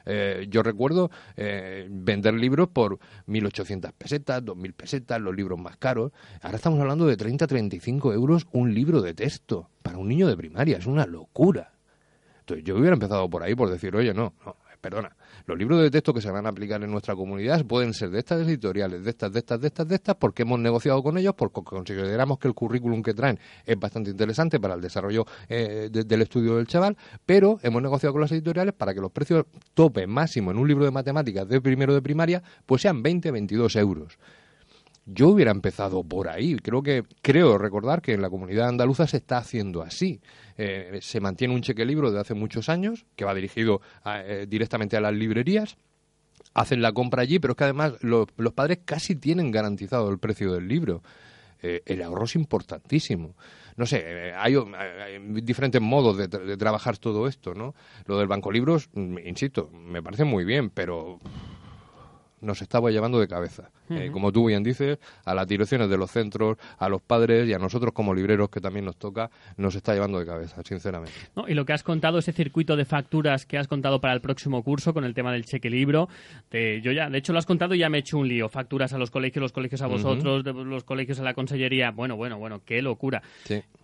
Eh, 0.06 0.46
yo 0.48 0.62
recuerdo 0.62 1.10
eh, 1.36 1.86
vender 1.90 2.34
libros 2.34 2.68
por 2.68 2.98
1.800 3.26 3.92
pesetas, 3.92 4.42
2.000 4.44 4.74
pesetas, 4.74 5.20
los 5.20 5.34
libros 5.34 5.58
más 5.58 5.76
caros. 5.76 6.12
Ahora 6.40 6.56
estamos 6.56 6.80
hablando 6.80 7.06
de 7.06 7.16
30, 7.16 7.46
35 7.46 8.12
euros 8.12 8.46
un 8.52 8.74
libro 8.74 9.02
de 9.02 9.14
texto 9.14 9.68
para 9.82 9.98
un 9.98 10.08
niño 10.08 10.26
de 10.26 10.36
primaria. 10.36 10.78
Es 10.78 10.86
una 10.86 11.06
locura. 11.06 11.72
Entonces 12.40 12.64
yo 12.64 12.76
hubiera 12.76 12.94
empezado 12.94 13.28
por 13.30 13.42
ahí, 13.42 13.54
por 13.54 13.70
decir, 13.70 13.94
oye, 13.94 14.12
no, 14.12 14.34
no 14.44 14.56
perdona, 14.82 15.14
los 15.46 15.56
libros 15.56 15.80
de 15.80 15.90
texto 15.90 16.12
que 16.12 16.20
se 16.20 16.30
van 16.30 16.44
a 16.44 16.48
aplicar 16.48 16.82
en 16.82 16.90
nuestra 16.90 17.14
comunidad 17.14 17.64
pueden 17.64 17.94
ser 17.94 18.10
de 18.10 18.18
estas 18.18 18.46
editoriales, 18.46 19.04
de 19.04 19.10
estas, 19.10 19.32
de 19.32 19.38
estas, 19.38 19.60
de 19.60 19.68
estas, 19.68 19.88
de 19.88 19.94
estas, 19.94 20.16
porque 20.16 20.42
hemos 20.42 20.58
negociado 20.58 21.00
con 21.04 21.16
ellos, 21.16 21.34
porque 21.36 21.62
consideramos 21.62 22.38
que 22.40 22.48
el 22.48 22.54
currículum 22.54 23.00
que 23.00 23.14
traen 23.14 23.38
es 23.64 23.78
bastante 23.78 24.10
interesante 24.10 24.58
para 24.58 24.74
el 24.74 24.80
desarrollo 24.80 25.24
eh, 25.48 25.88
del 25.90 26.22
estudio 26.22 26.56
del 26.56 26.66
chaval, 26.66 26.96
pero 27.24 27.60
hemos 27.62 27.80
negociado 27.80 28.12
con 28.12 28.22
las 28.22 28.32
editoriales 28.32 28.74
para 28.74 28.92
que 28.92 29.00
los 29.00 29.12
precios 29.12 29.46
tope 29.72 30.06
máximo 30.08 30.50
en 30.50 30.58
un 30.58 30.66
libro 30.66 30.84
de 30.84 30.90
matemáticas 30.90 31.48
de 31.48 31.60
primero 31.60 31.94
de 31.94 32.02
primaria, 32.02 32.42
pues 32.66 32.82
sean 32.82 33.04
20, 33.04 33.30
22 33.30 33.76
euros. 33.76 34.18
Yo 35.04 35.28
hubiera 35.28 35.50
empezado 35.50 36.04
por 36.04 36.28
ahí. 36.28 36.56
Creo 36.56 36.82
que 36.82 37.04
creo 37.22 37.58
recordar 37.58 38.02
que 38.02 38.12
en 38.12 38.22
la 38.22 38.30
comunidad 38.30 38.68
andaluza 38.68 39.06
se 39.06 39.16
está 39.16 39.38
haciendo 39.38 39.82
así. 39.82 40.20
Eh, 40.56 40.98
se 41.02 41.20
mantiene 41.20 41.54
un 41.54 41.62
cheque 41.62 41.84
libro 41.84 42.12
de 42.12 42.20
hace 42.20 42.34
muchos 42.34 42.68
años 42.68 43.04
que 43.16 43.24
va 43.24 43.34
dirigido 43.34 43.80
eh, 44.06 44.46
directamente 44.48 44.96
a 44.96 45.00
las 45.00 45.12
librerías. 45.12 45.76
Hacen 46.54 46.82
la 46.82 46.92
compra 46.92 47.22
allí, 47.22 47.38
pero 47.38 47.52
es 47.52 47.56
que 47.56 47.64
además 47.64 47.94
los 48.00 48.52
padres 48.54 48.80
casi 48.84 49.16
tienen 49.16 49.50
garantizado 49.50 50.08
el 50.08 50.18
precio 50.18 50.52
del 50.52 50.68
libro. 50.68 51.02
Eh, 51.62 51.82
el 51.86 52.02
ahorro 52.02 52.24
es 52.24 52.36
importantísimo. 52.36 53.34
No 53.76 53.86
sé, 53.86 54.32
hay, 54.36 54.54
diferentes 55.42 55.80
modos 55.80 56.16
de, 56.18 56.28
de, 56.28 56.56
trabajar 56.56 56.98
todo 56.98 57.26
esto, 57.26 57.54
¿no? 57.54 57.74
Lo 58.04 58.18
del 58.18 58.26
banco 58.26 58.52
libros, 58.52 58.90
mm, 58.92 59.18
insisto, 59.24 59.70
me 59.70 60.02
parece 60.02 60.24
muy 60.24 60.44
bien, 60.44 60.68
pero 60.68 61.20
nos 62.42 62.60
estaba 62.60 62.90
llevando 62.90 63.18
de 63.18 63.28
cabeza. 63.28 63.70
Eh, 63.90 64.10
como 64.12 64.32
tú 64.32 64.46
bien 64.46 64.62
dices, 64.62 64.98
a 65.24 65.34
las 65.34 65.46
direcciones 65.46 65.88
de 65.88 65.96
los 65.96 66.10
centros, 66.10 66.58
a 66.78 66.88
los 66.88 67.02
padres 67.02 67.48
y 67.48 67.52
a 67.52 67.58
nosotros 67.58 67.92
como 67.92 68.14
libreros 68.14 68.48
que 68.50 68.60
también 68.60 68.84
nos 68.84 68.96
toca, 68.96 69.30
nos 69.56 69.74
está 69.74 69.94
llevando 69.94 70.18
de 70.18 70.26
cabeza, 70.26 70.62
sinceramente. 70.64 71.12
y 71.48 71.54
lo 71.54 71.64
que 71.64 71.72
has 71.72 71.82
contado, 71.82 72.18
ese 72.18 72.32
circuito 72.32 72.76
de 72.76 72.84
facturas 72.84 73.46
que 73.46 73.58
has 73.58 73.68
contado 73.68 74.00
para 74.00 74.14
el 74.14 74.20
próximo 74.20 74.62
curso 74.62 74.94
con 74.94 75.04
el 75.04 75.14
tema 75.14 75.32
del 75.32 75.44
cheque 75.44 75.70
libro, 75.70 76.08
de, 76.50 76.80
yo 76.82 76.92
ya, 76.92 77.10
de 77.10 77.18
hecho 77.18 77.32
lo 77.32 77.38
has 77.38 77.46
contado 77.46 77.74
y 77.74 77.78
ya 77.78 77.88
me 77.88 77.98
he 77.98 78.00
hecho 78.00 78.18
un 78.18 78.28
lío. 78.28 78.48
Facturas 78.48 78.92
a 78.92 78.98
los 78.98 79.10
colegios, 79.10 79.42
los 79.42 79.52
colegios 79.52 79.82
a 79.82 79.86
vosotros, 79.86 80.44
los 80.44 80.84
colegios 80.84 81.20
a 81.20 81.22
la 81.22 81.34
consellería. 81.34 81.90
Bueno, 81.90 82.16
bueno, 82.16 82.38
bueno, 82.38 82.62
qué 82.64 82.82
locura. 82.82 83.22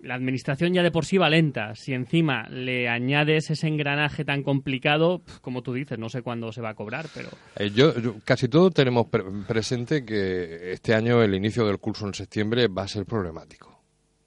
La 0.00 0.14
administración 0.14 0.72
ya 0.74 0.82
de 0.82 0.90
por 0.90 1.04
sí 1.04 1.18
va 1.18 1.28
lenta. 1.28 1.74
Si 1.74 1.92
encima 1.92 2.48
le 2.48 2.88
añades 2.88 3.50
ese 3.50 3.66
engranaje 3.66 4.24
tan 4.24 4.42
complicado, 4.42 5.22
como 5.40 5.62
tú 5.62 5.72
dices, 5.72 5.98
no 5.98 6.08
sé 6.08 6.22
cuándo 6.22 6.52
se 6.52 6.60
va 6.60 6.70
a 6.70 6.74
cobrar, 6.74 7.06
pero... 7.14 7.30
Eh, 7.56 7.70
yo, 7.74 7.92
casi 8.24 8.48
todo 8.48 8.70
tenemos 8.70 9.06
presente 9.46 9.87
que 9.88 10.72
este 10.72 10.94
año 10.94 11.22
el 11.22 11.34
inicio 11.34 11.66
del 11.66 11.78
curso 11.78 12.06
en 12.06 12.14
septiembre 12.14 12.68
va 12.68 12.82
a 12.82 12.88
ser 12.88 13.06
problemático. 13.06 13.78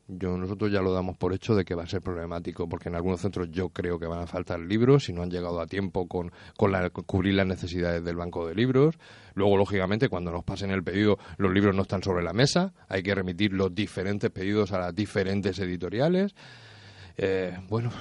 Yo, 0.08 0.36
nosotros 0.36 0.70
ya 0.72 0.82
lo 0.82 0.92
damos 0.92 1.16
por 1.16 1.34
hecho 1.34 1.56
de 1.56 1.64
que 1.64 1.74
va 1.74 1.84
a 1.84 1.88
ser 1.88 2.02
problemático, 2.02 2.68
porque 2.68 2.90
en 2.90 2.96
algunos 2.96 3.22
centros 3.22 3.50
yo 3.50 3.70
creo 3.70 3.98
que 3.98 4.08
van 4.08 4.20
a 4.20 4.28
faltar 4.28 4.60
libros 4.60 5.06
si 5.06 5.14
no 5.14 5.22
han 5.22 5.30
llegado 5.30 5.62
a 5.62 5.68
tiempo 5.68 6.08
con, 6.08 6.32
con 6.58 6.72
cubrir 7.06 7.36
las 7.36 7.48
necesidades 7.48 8.04
del 8.04 8.18
banco 8.18 8.46
de 8.46 8.56
libros. 8.56 8.96
Luego, 9.36 9.56
lógicamente, 9.56 10.10
cuando 10.10 10.32
nos 10.32 10.44
pasen 10.44 10.72
el 10.72 10.84
pedido, 10.84 11.18
los 11.38 11.54
libros 11.54 11.76
no 11.76 11.84
están 11.84 12.04
sobre 12.04 12.24
la 12.24 12.34
mesa, 12.34 12.74
hay 12.90 13.04
que 13.04 13.16
remitir 13.16 13.54
los 13.54 13.74
diferentes 13.74 14.30
pedidos 14.32 14.74
a 14.74 14.80
las 14.80 14.96
diferentes 14.96 15.58
editoriales. 15.60 16.36
Eh, 17.16 17.58
bueno, 17.70 17.92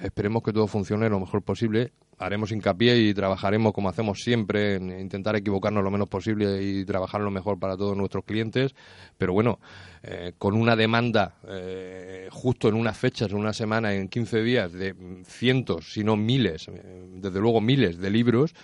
esperemos 0.00 0.42
que 0.42 0.52
todo 0.52 0.66
funcione 0.66 1.10
lo 1.10 1.20
mejor 1.20 1.42
posible 1.42 1.92
haremos 2.22 2.52
hincapié 2.52 2.96
y 2.96 3.14
trabajaremos 3.14 3.72
como 3.72 3.88
hacemos 3.88 4.20
siempre 4.20 4.76
en 4.76 4.98
intentar 5.00 5.36
equivocarnos 5.36 5.82
lo 5.82 5.90
menos 5.90 6.08
posible 6.08 6.62
y 6.62 6.84
trabajar 6.84 7.20
lo 7.20 7.30
mejor 7.30 7.58
para 7.58 7.76
todos 7.76 7.96
nuestros 7.96 8.24
clientes. 8.24 8.74
Pero 9.18 9.32
bueno, 9.32 9.58
eh, 10.02 10.32
con 10.38 10.54
una 10.54 10.76
demanda 10.76 11.36
eh, 11.48 12.28
justo 12.30 12.68
en 12.68 12.74
unas 12.74 12.96
fechas, 12.96 13.30
en 13.30 13.36
una 13.36 13.52
semana, 13.52 13.94
en 13.94 14.08
15 14.08 14.42
días, 14.42 14.72
de 14.72 14.94
cientos, 15.24 15.92
si 15.92 16.04
no 16.04 16.16
miles, 16.16 16.68
eh, 16.68 17.06
desde 17.14 17.40
luego 17.40 17.60
miles 17.60 17.98
de 17.98 18.10
libros, 18.10 18.54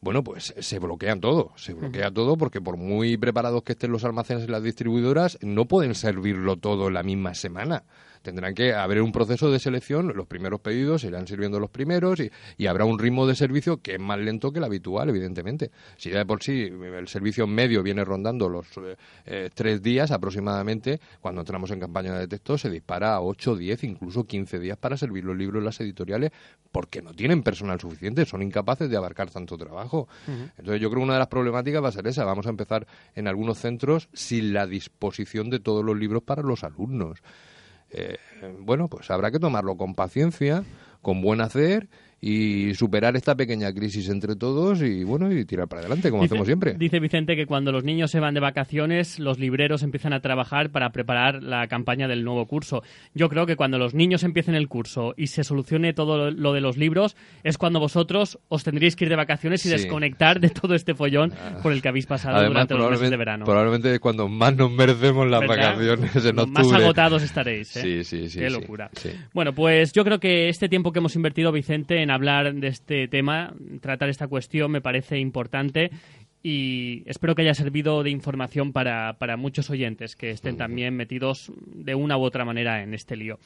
bueno, 0.00 0.22
pues 0.22 0.54
se 0.58 0.78
bloquean 0.78 1.20
todo, 1.20 1.52
se 1.56 1.72
bloquea 1.72 2.10
todo 2.10 2.36
porque 2.36 2.60
por 2.60 2.76
muy 2.76 3.16
preparados 3.16 3.62
que 3.62 3.72
estén 3.72 3.90
los 3.90 4.04
almacenes 4.04 4.44
y 4.44 4.48
las 4.48 4.62
distribuidoras, 4.62 5.38
no 5.42 5.64
pueden 5.66 5.94
servirlo 5.94 6.56
todo 6.56 6.88
en 6.88 6.94
la 6.94 7.02
misma 7.02 7.34
semana 7.34 7.84
tendrán 8.26 8.54
que 8.54 8.74
haber 8.74 9.00
un 9.02 9.12
proceso 9.12 9.52
de 9.52 9.60
selección, 9.60 10.12
los 10.16 10.26
primeros 10.26 10.60
pedidos 10.60 11.02
se 11.02 11.06
irán 11.06 11.28
sirviendo 11.28 11.60
los 11.60 11.70
primeros 11.70 12.18
y, 12.20 12.66
habrá 12.66 12.84
un 12.84 12.98
ritmo 12.98 13.24
de 13.28 13.36
servicio 13.36 13.80
que 13.80 13.94
es 13.94 14.00
más 14.00 14.18
lento 14.18 14.52
que 14.52 14.58
el 14.58 14.64
habitual, 14.64 15.08
evidentemente. 15.08 15.70
Si 15.96 16.10
ya 16.10 16.18
de 16.18 16.26
por 16.26 16.42
sí 16.42 16.62
el 16.62 17.06
servicio 17.06 17.46
medio 17.46 17.84
viene 17.84 18.04
rondando 18.04 18.48
los 18.48 18.66
eh, 19.26 19.50
tres 19.54 19.80
días 19.80 20.10
aproximadamente, 20.10 21.00
cuando 21.20 21.42
entramos 21.42 21.70
en 21.70 21.78
campaña 21.78 22.18
de 22.18 22.26
texto 22.26 22.58
se 22.58 22.68
dispara 22.68 23.14
a 23.14 23.20
8, 23.20 23.54
10, 23.54 23.84
incluso 23.84 24.24
15 24.24 24.58
días 24.58 24.76
para 24.76 24.96
servir 24.96 25.24
los 25.24 25.36
libros 25.36 25.60
en 25.60 25.66
las 25.66 25.80
editoriales 25.80 26.32
porque 26.72 27.00
no 27.00 27.14
tienen 27.14 27.44
personal 27.44 27.80
suficiente, 27.80 28.24
son 28.26 28.42
incapaces 28.42 28.90
de 28.90 28.96
abarcar 28.96 29.30
tanto 29.30 29.56
trabajo. 29.56 30.08
Entonces 30.26 30.80
yo 30.80 30.90
creo 30.90 31.00
que 31.00 31.04
una 31.04 31.14
de 31.14 31.20
las 31.20 31.28
problemáticas 31.28 31.82
va 31.82 31.88
a 31.88 31.92
ser 31.92 32.08
esa. 32.08 32.24
Vamos 32.24 32.46
a 32.46 32.50
empezar 32.50 32.86
en 33.14 33.28
algunos 33.28 33.58
centros 33.58 34.08
sin 34.12 34.52
la 34.52 34.66
disposición 34.66 35.48
de 35.48 35.60
todos 35.60 35.84
los 35.84 35.96
libros 35.96 36.24
para 36.24 36.42
los 36.42 36.64
alumnos. 36.64 37.22
Eh, 37.90 38.16
bueno, 38.60 38.88
pues 38.88 39.10
habrá 39.10 39.30
que 39.30 39.38
tomarlo 39.38 39.76
con 39.76 39.94
paciencia, 39.94 40.64
con 41.02 41.22
buen 41.22 41.40
hacer 41.40 41.88
y 42.20 42.74
superar 42.74 43.14
esta 43.16 43.34
pequeña 43.34 43.72
crisis 43.72 44.08
entre 44.08 44.36
todos 44.36 44.80
y 44.82 45.04
bueno 45.04 45.30
y 45.30 45.44
tirar 45.44 45.68
para 45.68 45.80
adelante 45.80 46.10
como 46.10 46.24
hacemos 46.24 46.46
siempre. 46.46 46.74
Dice 46.74 46.98
Vicente 46.98 47.36
que 47.36 47.46
cuando 47.46 47.72
los 47.72 47.84
niños 47.84 48.10
se 48.10 48.20
van 48.20 48.34
de 48.34 48.40
vacaciones 48.40 49.18
los 49.18 49.38
libreros 49.38 49.82
empiezan 49.82 50.12
a 50.12 50.20
trabajar 50.20 50.70
para 50.70 50.90
preparar 50.90 51.42
la 51.42 51.66
campaña 51.68 52.08
del 52.08 52.24
nuevo 52.24 52.46
curso. 52.46 52.82
Yo 53.14 53.28
creo 53.28 53.46
que 53.46 53.56
cuando 53.56 53.78
los 53.78 53.94
niños 53.94 54.22
empiecen 54.24 54.54
el 54.54 54.68
curso 54.68 55.14
y 55.16 55.26
se 55.26 55.44
solucione 55.44 55.92
todo 55.92 56.30
lo 56.30 56.52
de 56.52 56.60
los 56.60 56.76
libros 56.76 57.16
es 57.44 57.58
cuando 57.58 57.80
vosotros 57.80 58.38
os 58.48 58.64
tendréis 58.64 58.96
que 58.96 59.04
ir 59.04 59.10
de 59.10 59.16
vacaciones 59.16 59.64
y 59.66 59.68
desconectar 59.68 60.40
de 60.40 60.48
todo 60.50 60.74
este 60.74 60.94
follón 60.94 61.32
ah. 61.34 61.60
por 61.62 61.72
el 61.72 61.82
que 61.82 61.88
habéis 61.88 62.06
pasado 62.06 62.44
durante 62.46 62.74
los 62.74 62.90
meses 62.90 63.10
de 63.10 63.16
verano. 63.16 63.44
Probablemente 63.44 63.92
es 63.92 64.00
cuando 64.00 64.28
más 64.28 64.56
nos 64.56 64.70
merecemos 64.70 65.28
las 65.28 65.46
vacaciones 65.46 66.16
en 66.24 66.36
Más 66.50 66.72
agotados 66.72 67.22
estaréis. 67.22 67.76
¿eh? 67.76 67.82
Sí, 67.82 68.04
sí, 68.04 68.28
sí. 68.30 68.38
Qué 68.38 68.50
locura. 68.50 68.90
Bueno, 69.32 69.54
pues 69.54 69.92
yo 69.92 70.04
creo 70.04 70.18
que 70.18 70.48
este 70.48 70.68
tiempo 70.68 70.92
que 70.92 70.98
hemos 70.98 71.14
invertido 71.16 71.52
Vicente 71.52 72.02
en 72.02 72.10
hablar 72.16 72.54
de 72.54 72.66
este 72.68 73.08
tema, 73.08 73.54
tratar 73.80 74.08
esta 74.08 74.28
cuestión 74.28 74.72
me 74.72 74.80
parece 74.80 75.18
importante 75.18 75.90
y 76.48 77.02
espero 77.06 77.34
que 77.34 77.42
haya 77.42 77.54
servido 77.54 78.04
de 78.04 78.10
información 78.10 78.72
para, 78.72 79.14
para, 79.18 79.36
muchos 79.36 79.68
oyentes 79.68 80.14
que 80.14 80.30
estén 80.30 80.56
también 80.56 80.94
metidos 80.94 81.50
de 81.74 81.96
una 81.96 82.16
u 82.16 82.22
otra 82.22 82.44
manera 82.44 82.84
en 82.84 82.94
este 82.94 83.16
lío. 83.16 83.40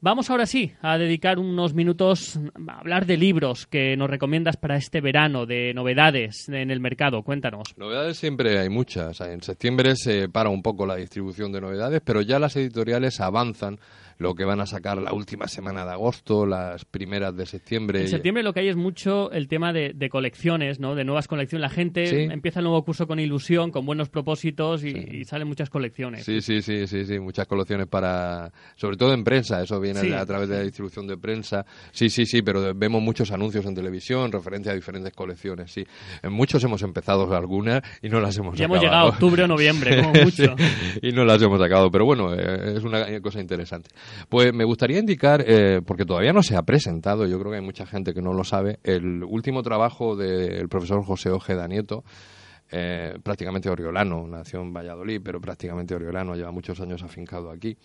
Vamos 0.00 0.30
ahora 0.30 0.46
sí 0.46 0.72
a 0.82 0.98
dedicar 0.98 1.38
unos 1.38 1.74
minutos 1.74 2.40
a 2.66 2.80
hablar 2.80 3.06
de 3.06 3.18
libros 3.18 3.68
que 3.68 3.96
nos 3.96 4.10
recomiendas 4.10 4.56
para 4.56 4.74
este 4.74 5.00
verano, 5.00 5.46
de 5.46 5.72
novedades 5.74 6.48
en 6.48 6.72
el 6.72 6.80
mercado. 6.80 7.22
Cuéntanos. 7.22 7.72
Novedades 7.76 8.16
siempre 8.16 8.58
hay 8.58 8.68
muchas. 8.68 9.20
En 9.20 9.42
septiembre 9.42 9.94
se 9.94 10.28
para 10.28 10.48
un 10.48 10.62
poco 10.62 10.86
la 10.86 10.96
distribución 10.96 11.52
de 11.52 11.60
novedades, 11.60 12.02
pero 12.04 12.20
ya 12.20 12.40
las 12.40 12.56
editoriales 12.56 13.20
avanzan 13.20 13.78
lo 14.20 14.34
que 14.34 14.44
van 14.44 14.60
a 14.60 14.66
sacar 14.66 15.00
la 15.00 15.14
última 15.14 15.48
semana 15.48 15.86
de 15.86 15.92
agosto, 15.92 16.44
las 16.44 16.84
primeras 16.84 17.34
de 17.34 17.46
septiembre. 17.46 18.02
En 18.02 18.08
septiembre 18.08 18.42
lo 18.42 18.52
que 18.52 18.60
hay 18.60 18.68
es 18.68 18.76
mucho 18.76 19.32
el 19.32 19.48
tema 19.48 19.72
de, 19.72 20.08
colecciones, 20.10 20.78
¿no? 20.78 20.94
De 20.94 21.04
nuevas 21.04 21.26
colecciones. 21.26 21.62
La 21.62 21.74
gente 21.74 22.24
empieza 22.24 22.60
el 22.60 22.64
nuevo 22.64 22.84
curso 22.84 23.06
con 23.06 23.18
ilusión, 23.18 23.70
con 23.70 23.86
buenos 23.86 24.10
propósitos 24.10 24.84
y, 24.84 25.24
salen 25.24 25.48
muchas 25.48 25.70
colecciones. 25.70 26.24
Sí, 26.24 26.42
sí, 26.42 26.60
sí, 26.60 26.86
sí, 26.86 27.06
sí, 27.06 27.18
muchas 27.18 27.46
colecciones 27.46 27.86
para, 27.86 28.52
sobre 28.76 28.98
todo 28.98 29.14
en 29.14 29.24
prensa, 29.24 29.62
eso 29.62 29.80
viene 29.80 30.14
a 30.14 30.26
través 30.26 30.50
de 30.50 30.58
la 30.58 30.62
distribución 30.64 31.06
de 31.06 31.16
prensa. 31.16 31.64
Sí, 31.90 32.10
sí, 32.10 32.26
sí, 32.26 32.42
pero 32.42 32.74
vemos 32.74 33.00
muchos 33.00 33.30
anuncios 33.32 33.64
en 33.64 33.74
televisión, 33.74 34.30
referencia 34.30 34.72
a 34.72 34.74
diferentes 34.74 35.14
colecciones, 35.14 35.72
sí. 35.72 35.86
En 36.22 36.32
muchos 36.34 36.62
hemos 36.62 36.82
empezado 36.82 37.34
algunas 37.34 37.80
y 38.02 38.10
no 38.10 38.20
las 38.20 38.36
hemos 38.36 38.58
ya 38.58 38.66
hemos 38.66 38.80
llegado 38.80 39.06
a 39.06 39.08
octubre 39.08 39.44
o 39.44 39.48
noviembre, 39.48 40.02
como 40.02 40.12
mucho. 40.24 40.54
y 41.00 41.12
no 41.12 41.24
las 41.24 41.40
hemos 41.40 41.58
sacado, 41.58 41.90
pero 41.90 42.04
bueno, 42.04 42.34
eh, 42.34 42.74
es 42.76 42.84
una 42.84 43.18
cosa 43.22 43.40
interesante. 43.40 43.88
Pues 44.28 44.52
me 44.52 44.64
gustaría 44.64 44.98
indicar, 44.98 45.44
eh, 45.46 45.80
porque 45.84 46.04
todavía 46.04 46.32
no 46.32 46.42
se 46.42 46.56
ha 46.56 46.62
presentado, 46.62 47.26
yo 47.26 47.38
creo 47.38 47.52
que 47.52 47.58
hay 47.58 47.64
mucha 47.64 47.86
gente 47.86 48.14
que 48.14 48.22
no 48.22 48.32
lo 48.32 48.44
sabe, 48.44 48.78
el 48.84 49.24
último 49.24 49.62
trabajo 49.62 50.16
del 50.16 50.68
profesor 50.68 51.04
José 51.04 51.30
Ojeda 51.30 51.66
Nieto, 51.66 52.04
eh, 52.72 53.18
prácticamente 53.20 53.68
oriolano, 53.68 54.24
nació 54.28 54.60
en 54.60 54.72
Valladolid, 54.72 55.20
pero 55.24 55.40
prácticamente 55.40 55.92
oriolano, 55.92 56.36
lleva 56.36 56.52
muchos 56.52 56.80
años 56.80 57.02
afincado 57.02 57.50
aquí. 57.50 57.76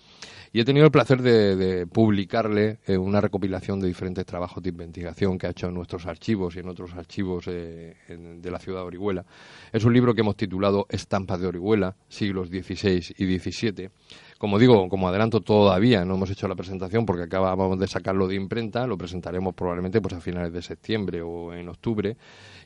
Y 0.53 0.59
he 0.59 0.63
tenido 0.63 0.85
el 0.85 0.91
placer 0.91 1.23
de, 1.23 1.87
publicarle 1.87 2.77
eh, 2.85 2.95
una 2.95 3.19
recopilación 3.19 3.79
de 3.79 3.87
diferentes 3.87 4.25
trabajos 4.27 4.61
de 4.61 4.69
investigación 4.69 5.39
que 5.39 5.47
ha 5.47 5.49
hecho 5.49 5.67
en 5.67 5.73
nuestros 5.73 6.05
archivos 6.05 6.55
y 6.55 6.59
en 6.59 6.69
otros 6.69 6.93
archivos 6.93 7.45
de 7.45 7.95
la 8.43 8.59
ciudad 8.59 8.81
de 8.81 8.85
Orihuela. 8.85 9.25
Es 9.73 9.83
un 9.83 9.93
libro 9.93 10.13
que 10.13 10.21
hemos 10.21 10.37
titulado 10.37 10.85
Estampas 10.89 11.41
de 11.41 11.47
Orihuela, 11.47 11.95
siglos 12.07 12.49
XVI 12.49 13.01
y 13.17 13.39
XVII 13.39 13.89
como 14.37 14.59
digo, 14.59 14.89
como 14.89 15.07
adelanto, 15.07 15.41
todavía 15.41 16.03
no 16.05 16.15
hemos 16.15 16.29
hecho 16.29 16.47
la 16.47 16.55
presentación 16.55 17.05
porque 17.05 17.23
acabamos 17.23 17.79
de 17.79 17.87
sacarlo 17.87 18.27
de 18.27 18.35
imprenta, 18.35 18.85
lo 18.85 18.97
presentaremos 18.97 19.53
probablemente 19.53 20.01
pues 20.01 20.13
a 20.13 20.19
finales 20.19 20.51
de 20.51 20.61
septiembre 20.61 21.21
o 21.21 21.53
en 21.53 21.69
octubre, 21.69 22.17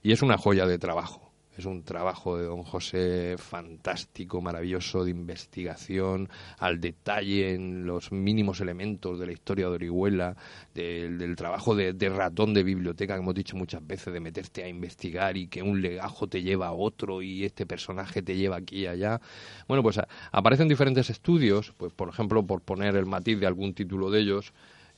y 0.02 0.12
es 0.12 0.22
una 0.22 0.38
joya 0.38 0.66
de 0.66 0.80
trabajo. 0.80 1.29
Es 1.60 1.66
un 1.66 1.84
trabajo 1.84 2.38
de 2.38 2.46
don 2.46 2.64
José 2.64 3.36
fantástico, 3.38 4.42
maravilloso, 4.42 5.04
de 5.04 5.12
investigación, 5.12 6.30
al 6.58 6.80
detalle 6.80 7.54
en 7.54 7.86
los 7.86 8.14
mínimos 8.14 8.62
elementos 8.62 9.20
de 9.20 9.26
la 9.26 9.34
historia 9.34 9.66
de 9.66 9.74
Orihuela, 9.74 10.38
del, 10.74 11.36
trabajo 11.36 11.76
de, 11.76 11.94
ratón 12.16 12.54
de 12.54 12.64
biblioteca 12.64 13.16
que 13.16 13.20
hemos 13.20 13.36
dicho 13.36 13.58
muchas 13.58 13.86
veces, 13.86 14.14
de 14.14 14.22
meterte 14.22 14.64
a 14.64 14.70
investigar 14.70 15.36
y 15.36 15.48
que 15.48 15.62
un 15.62 15.82
legajo 15.82 16.28
te 16.28 16.42
lleva 16.42 16.68
a 16.68 16.72
otro 16.72 17.22
y 17.22 17.44
este 17.44 17.66
personaje 17.66 18.22
te 18.22 18.38
lleva 18.38 18.56
aquí 18.56 18.84
y 18.84 18.88
allá. 18.88 19.20
Bueno, 19.68 19.84
pues 19.84 20.00
aparecen 20.32 20.70
diferentes 20.70 21.10
estudios, 21.10 21.74
pues 21.76 21.92
por 21.92 22.08
ejemplo, 22.08 22.42
por 22.42 22.62
poner 22.62 22.96
el 22.96 23.06
matiz 23.06 23.38
de 23.38 23.48
algún 23.48 23.74
título 23.74 24.10
de 24.10 24.22
ellos, 24.22 24.54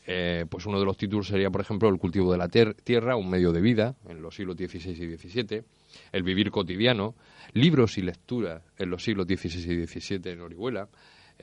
eh, 0.05 0.45
pues 0.47 0.67
uno 0.67 0.79
de 0.79 0.85
los 0.85 0.95
títulos 0.95 1.25
sería, 1.25 1.49
por 1.49 1.61
ejemplo, 1.61 1.89
El 1.89 1.97
cultivo 1.97 2.31
de 2.31 2.37
la 2.37 2.49
tierra, 2.49 3.15
un 3.15 3.31
medio 3.31 3.51
de 3.51 3.61
vida, 3.61 3.95
en 4.07 4.21
los 4.21 4.35
siglos 4.35 4.57
XVI 4.57 4.91
y 4.91 5.17
XVII 5.17 5.63
el 6.11 6.23
vivir 6.23 6.51
cotidiano, 6.51 7.15
libros 7.53 7.97
y 7.97 8.01
lectura 8.01 8.63
en 8.77 8.89
los 8.89 9.03
siglos 9.03 9.27
XVI 9.27 9.83
y 9.83 9.87
XVII 9.87 10.31
en 10.31 10.41
Orihuela, 10.41 10.89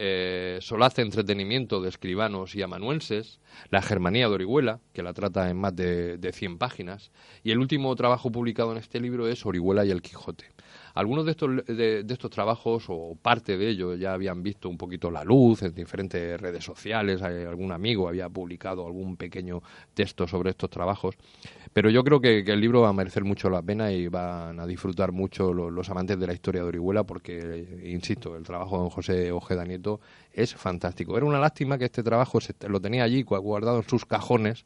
eh, 0.00 0.58
Solaz 0.60 0.98
entretenimiento 1.00 1.80
de 1.80 1.88
escribanos 1.88 2.54
y 2.54 2.62
amanuenses, 2.62 3.40
La 3.68 3.82
Germanía 3.82 4.28
de 4.28 4.34
Orihuela, 4.34 4.80
que 4.92 5.02
la 5.02 5.12
trata 5.12 5.50
en 5.50 5.56
más 5.56 5.74
de, 5.74 6.18
de 6.18 6.32
100 6.32 6.56
páginas, 6.58 7.10
y 7.42 7.50
el 7.50 7.58
último 7.58 7.94
trabajo 7.96 8.30
publicado 8.30 8.70
en 8.70 8.78
este 8.78 9.00
libro 9.00 9.26
es 9.26 9.44
Orihuela 9.44 9.84
y 9.84 9.90
el 9.90 10.00
Quijote. 10.00 10.52
Algunos 10.98 11.24
de 11.24 11.30
estos, 11.30 11.64
de, 11.64 12.04
estos 12.08 12.28
trabajos, 12.28 12.86
o 12.88 13.16
parte 13.22 13.56
de 13.56 13.68
ellos, 13.68 14.00
ya 14.00 14.14
habían 14.14 14.42
visto 14.42 14.68
un 14.68 14.76
poquito 14.76 15.12
la 15.12 15.22
luz 15.22 15.62
en 15.62 15.72
diferentes 15.72 16.40
redes 16.40 16.64
sociales, 16.64 17.22
algún 17.22 17.70
amigo 17.70 18.08
había 18.08 18.28
publicado 18.28 18.84
algún 18.84 19.16
pequeño 19.16 19.62
texto 19.94 20.26
sobre 20.26 20.50
estos 20.50 20.70
trabajos, 20.70 21.14
pero 21.72 21.88
yo 21.88 22.02
creo 22.02 22.20
que, 22.20 22.40
el 22.40 22.60
libro 22.60 22.80
va 22.80 22.88
a 22.88 22.92
merecer 22.92 23.22
mucho 23.22 23.48
la 23.48 23.62
pena 23.62 23.92
y 23.92 24.08
van 24.08 24.58
a 24.58 24.66
disfrutar 24.66 25.12
mucho 25.12 25.52
los, 25.52 25.88
amantes 25.88 26.18
de 26.18 26.26
la 26.26 26.32
historia 26.32 26.62
de 26.62 26.68
Orihuela, 26.68 27.04
porque, 27.04 27.78
insisto, 27.84 28.34
el 28.34 28.42
trabajo 28.42 28.74
de 28.74 28.82
don 28.82 28.90
José 28.90 29.30
Ojeda 29.30 29.64
Nieto 29.64 30.00
es 30.32 30.52
fantástico. 30.52 31.16
Era 31.16 31.26
una 31.26 31.38
lástima 31.38 31.78
que 31.78 31.84
este 31.84 32.02
trabajo 32.02 32.40
se, 32.40 32.56
lo 32.68 32.80
tenía 32.80 33.04
allí 33.04 33.22
guardado 33.22 33.76
en 33.76 33.88
sus 33.88 34.04
cajones 34.04 34.64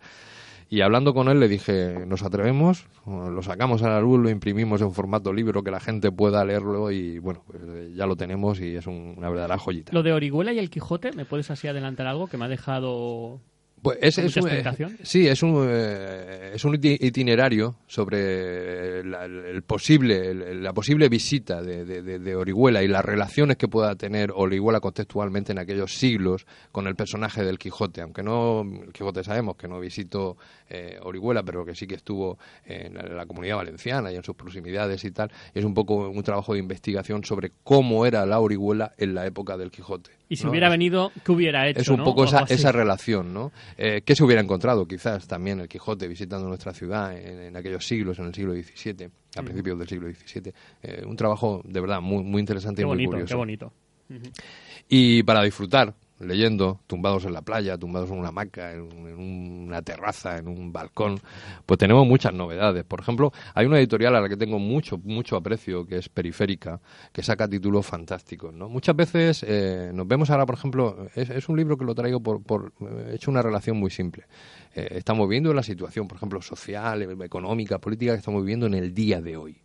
y 0.72 0.80
hablando 0.80 1.12
con 1.12 1.28
él 1.28 1.38
le 1.38 1.48
dije, 1.48 2.06
¿nos 2.06 2.22
atrevemos? 2.22 2.86
Lo 3.04 3.42
sacamos 3.42 3.82
a 3.82 3.90
la 3.90 4.00
luz, 4.00 4.18
lo 4.18 4.30
imprimimos 4.30 4.80
en 4.80 4.90
formato 4.94 5.30
libro 5.30 5.62
que 5.62 5.70
la 5.70 5.80
gente 5.80 6.10
pueda 6.10 6.42
leerlo 6.46 6.90
y 6.90 7.18
bueno, 7.18 7.44
pues 7.46 7.60
eh, 7.62 7.92
ya 7.94 8.06
lo 8.06 8.16
tenemos 8.16 8.58
y 8.58 8.76
es 8.76 8.86
una 8.86 9.28
verdadera 9.28 9.58
joyita. 9.58 9.92
Lo 9.92 10.02
de 10.02 10.14
Orihuela 10.14 10.54
y 10.54 10.58
el 10.58 10.70
Quijote, 10.70 11.12
¿me 11.12 11.26
puedes 11.26 11.50
así 11.50 11.68
adelantar 11.68 12.06
algo 12.06 12.26
que 12.26 12.38
me 12.38 12.46
ha 12.46 12.48
dejado 12.48 13.42
pues 13.82 13.98
es, 14.00 14.18
es 14.18 14.36
un, 14.36 14.48
eh, 14.48 14.64
sí, 15.02 15.26
es 15.26 15.42
un, 15.42 15.66
eh, 15.68 16.52
es 16.54 16.64
un 16.64 16.78
itinerario 16.80 17.78
sobre 17.88 19.00
el 19.00 19.62
posible, 19.66 20.54
la 20.54 20.72
posible 20.72 21.08
visita 21.08 21.60
de, 21.60 21.84
de, 21.84 22.36
Orihuela 22.36 22.84
y 22.84 22.88
las 22.88 23.04
relaciones 23.04 23.56
que 23.56 23.66
pueda 23.66 23.96
tener 23.96 24.30
Orihuela 24.34 24.78
contextualmente 24.78 25.50
en 25.50 25.58
aquellos 25.58 25.94
siglos 25.94 26.46
con 26.70 26.86
el 26.86 26.94
personaje 26.94 27.42
del 27.42 27.58
Quijote. 27.58 28.02
Aunque 28.02 28.22
no, 28.22 28.62
el 28.62 28.92
Quijote 28.92 29.24
sabemos 29.24 29.56
que 29.56 29.66
no 29.66 29.80
visitó 29.80 30.36
eh, 30.70 31.00
Orihuela, 31.02 31.42
pero 31.42 31.64
que 31.64 31.74
sí 31.74 31.88
que 31.88 31.96
estuvo 31.96 32.38
en 32.64 32.94
la, 32.94 33.26
comunidad 33.26 33.56
valenciana 33.56 34.12
y 34.12 34.16
en 34.16 34.22
sus 34.22 34.36
proximidades 34.36 35.04
y 35.04 35.10
tal. 35.10 35.32
Es 35.54 35.64
un 35.64 35.74
poco 35.74 36.08
un 36.08 36.22
trabajo 36.22 36.52
de 36.52 36.60
investigación 36.60 37.24
sobre 37.24 37.50
cómo 37.64 38.06
era 38.06 38.24
la 38.26 38.38
Orihuela 38.38 38.92
en 38.96 39.14
la 39.14 39.26
época 39.26 39.56
del 39.56 39.72
Quijote. 39.72 40.21
Y 40.32 40.36
si 40.36 40.46
hubiera 40.46 40.70
venido, 40.70 41.12
¿qué 41.22 41.30
hubiera 41.30 41.68
hecho? 41.68 41.82
Es 41.82 41.88
un 41.88 42.02
poco 42.02 42.24
esa, 42.24 42.44
esa, 42.48 42.72
relación, 42.72 43.34
¿no? 43.34 43.52
Eh, 43.76 44.00
¿Qué 44.02 44.16
se 44.16 44.24
hubiera 44.24 44.40
encontrado 44.40 44.88
quizás 44.88 45.28
también 45.28 45.60
el 45.60 45.68
Quijote 45.68 46.08
visitando 46.08 46.48
nuestra 46.48 46.72
ciudad 46.72 47.14
en, 47.14 47.54
aquellos 47.54 47.86
siglos, 47.86 48.18
en 48.18 48.24
el 48.24 48.34
siglo 48.34 48.54
XVII, 48.54 49.10
a 49.36 49.42
principios 49.42 49.78
del 49.78 49.88
siglo 49.88 50.08
XVII? 50.08 50.54
Eh, 50.84 51.02
un 51.04 51.16
trabajo 51.16 51.60
de 51.66 51.78
verdad 51.78 52.00
muy, 52.00 52.24
muy 52.24 52.40
interesante 52.40 52.80
y 52.80 52.86
muy 52.86 53.04
curioso. 53.04 53.26
Qué 53.26 53.34
bonito. 53.34 53.74
Y 54.88 55.22
para 55.24 55.42
disfrutar, 55.42 55.92
leyendo, 56.22 56.80
tumbados 56.86 57.24
en 57.24 57.32
la 57.32 57.42
playa, 57.42 57.76
tumbados 57.76 58.10
en 58.10 58.18
una 58.18 58.28
hamaca, 58.28 58.72
en, 58.72 58.82
una 59.62 59.82
terraza, 59.82 60.38
en 60.38 60.48
un 60.48 60.72
balcón, 60.72 61.20
pues 61.66 61.78
tenemos 61.78 62.06
muchas 62.06 62.32
novedades. 62.32 62.84
Por 62.84 63.00
ejemplo, 63.00 63.32
hay 63.54 63.66
una 63.66 63.78
editorial 63.78 64.16
a 64.16 64.20
la 64.20 64.28
que 64.28 64.36
tengo 64.36 64.58
mucho, 64.58 64.98
mucho 64.98 65.36
aprecio, 65.36 65.86
que 65.86 65.98
es 65.98 66.08
Periférica, 66.08 66.80
que 67.12 67.22
saca 67.22 67.48
títulos 67.48 67.86
fantásticos. 67.86 68.52
¿no? 68.54 68.68
Muchas 68.68 68.96
veces 68.96 69.44
eh, 69.46 69.90
nos 69.92 70.06
vemos 70.06 70.30
ahora, 70.30 70.46
por 70.46 70.54
ejemplo, 70.54 71.08
es, 71.14 71.48
un 71.48 71.56
libro 71.56 71.76
que 71.76 71.84
lo 71.84 71.94
traigo 71.94 72.20
por, 72.20 72.42
por 72.42 72.72
he 73.08 73.16
hecho 73.16 73.30
una 73.30 73.42
relación 73.42 73.76
muy 73.76 73.90
simple. 73.90 74.24
Eh, 74.74 74.88
estamos 74.92 75.28
viendo 75.28 75.52
la 75.52 75.62
situación, 75.62 76.08
por 76.08 76.16
ejemplo, 76.16 76.40
social, 76.40 77.02
económica, 77.22 77.78
política 77.78 78.12
que 78.12 78.18
estamos 78.18 78.42
viviendo 78.42 78.66
en 78.66 78.74
el 78.74 78.94
día 78.94 79.20
de 79.20 79.36
hoy. 79.36 79.62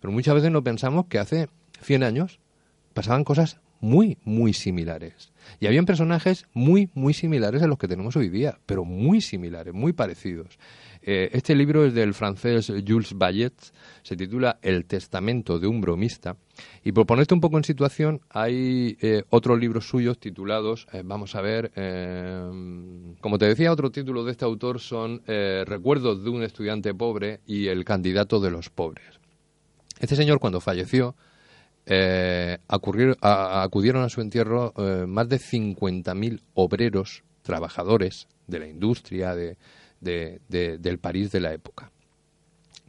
Pero 0.00 0.12
muchas 0.12 0.34
veces 0.34 0.50
no 0.50 0.62
pensamos 0.62 1.06
que 1.06 1.18
hace 1.18 1.48
100 1.80 2.02
años 2.02 2.40
pasaban 2.92 3.24
cosas 3.24 3.58
muy, 3.84 4.16
muy 4.24 4.54
similares. 4.54 5.30
Y 5.60 5.66
habían 5.66 5.84
personajes 5.84 6.46
muy, 6.54 6.88
muy 6.94 7.12
similares 7.12 7.62
a 7.62 7.66
los 7.66 7.76
que 7.76 7.86
tenemos 7.86 8.16
hoy 8.16 8.30
día, 8.30 8.58
pero 8.64 8.86
muy 8.86 9.20
similares, 9.20 9.74
muy 9.74 9.92
parecidos. 9.92 10.58
Eh, 11.02 11.28
este 11.34 11.54
libro 11.54 11.84
es 11.84 11.92
del 11.92 12.14
francés 12.14 12.72
Jules 12.88 13.12
Bayet, 13.14 13.52
se 14.02 14.16
titula 14.16 14.58
El 14.62 14.86
testamento 14.86 15.58
de 15.58 15.66
un 15.66 15.82
bromista. 15.82 16.38
Y 16.82 16.92
por 16.92 17.04
ponerte 17.04 17.34
un 17.34 17.42
poco 17.42 17.58
en 17.58 17.64
situación, 17.64 18.22
hay 18.30 18.96
eh, 19.02 19.24
otros 19.28 19.60
libros 19.60 19.86
suyos 19.86 20.18
titulados, 20.18 20.86
eh, 20.94 21.02
vamos 21.04 21.34
a 21.34 21.42
ver, 21.42 21.70
como 23.20 23.36
te 23.36 23.44
decía, 23.44 23.70
otro 23.70 23.90
título 23.90 24.24
de 24.24 24.32
este 24.32 24.46
autor 24.46 24.80
son 24.80 25.22
Recuerdos 25.26 26.24
de 26.24 26.30
un 26.30 26.42
estudiante 26.42 26.94
pobre 26.94 27.40
y 27.46 27.66
El 27.66 27.84
candidato 27.84 28.40
de 28.40 28.50
los 28.50 28.70
pobres. 28.70 29.20
Este 30.00 30.16
señor 30.16 30.40
cuando 30.40 30.62
falleció, 30.62 31.14
eh, 31.86 32.58
acudieron 32.66 34.02
a 34.02 34.08
su 34.08 34.20
entierro 34.20 34.72
eh, 34.76 35.06
más 35.06 35.28
de 35.28 35.38
50.000 35.38 36.40
obreros, 36.54 37.22
trabajadores 37.42 38.26
de 38.46 38.58
la 38.58 38.66
industria 38.66 39.34
de, 39.34 39.56
del 40.00 40.98
París 40.98 41.30
de 41.30 41.40
la 41.40 41.52
época. 41.52 41.90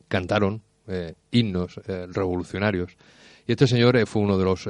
Cantaron 0.07 0.61
eh, 0.87 1.13
himnos 1.31 1.79
revolucionarios. 1.85 2.95
Y 3.47 3.51
este 3.51 3.67
señor 3.67 4.05
fue 4.07 4.21
uno 4.21 4.37
de 4.37 4.45
los 4.45 4.67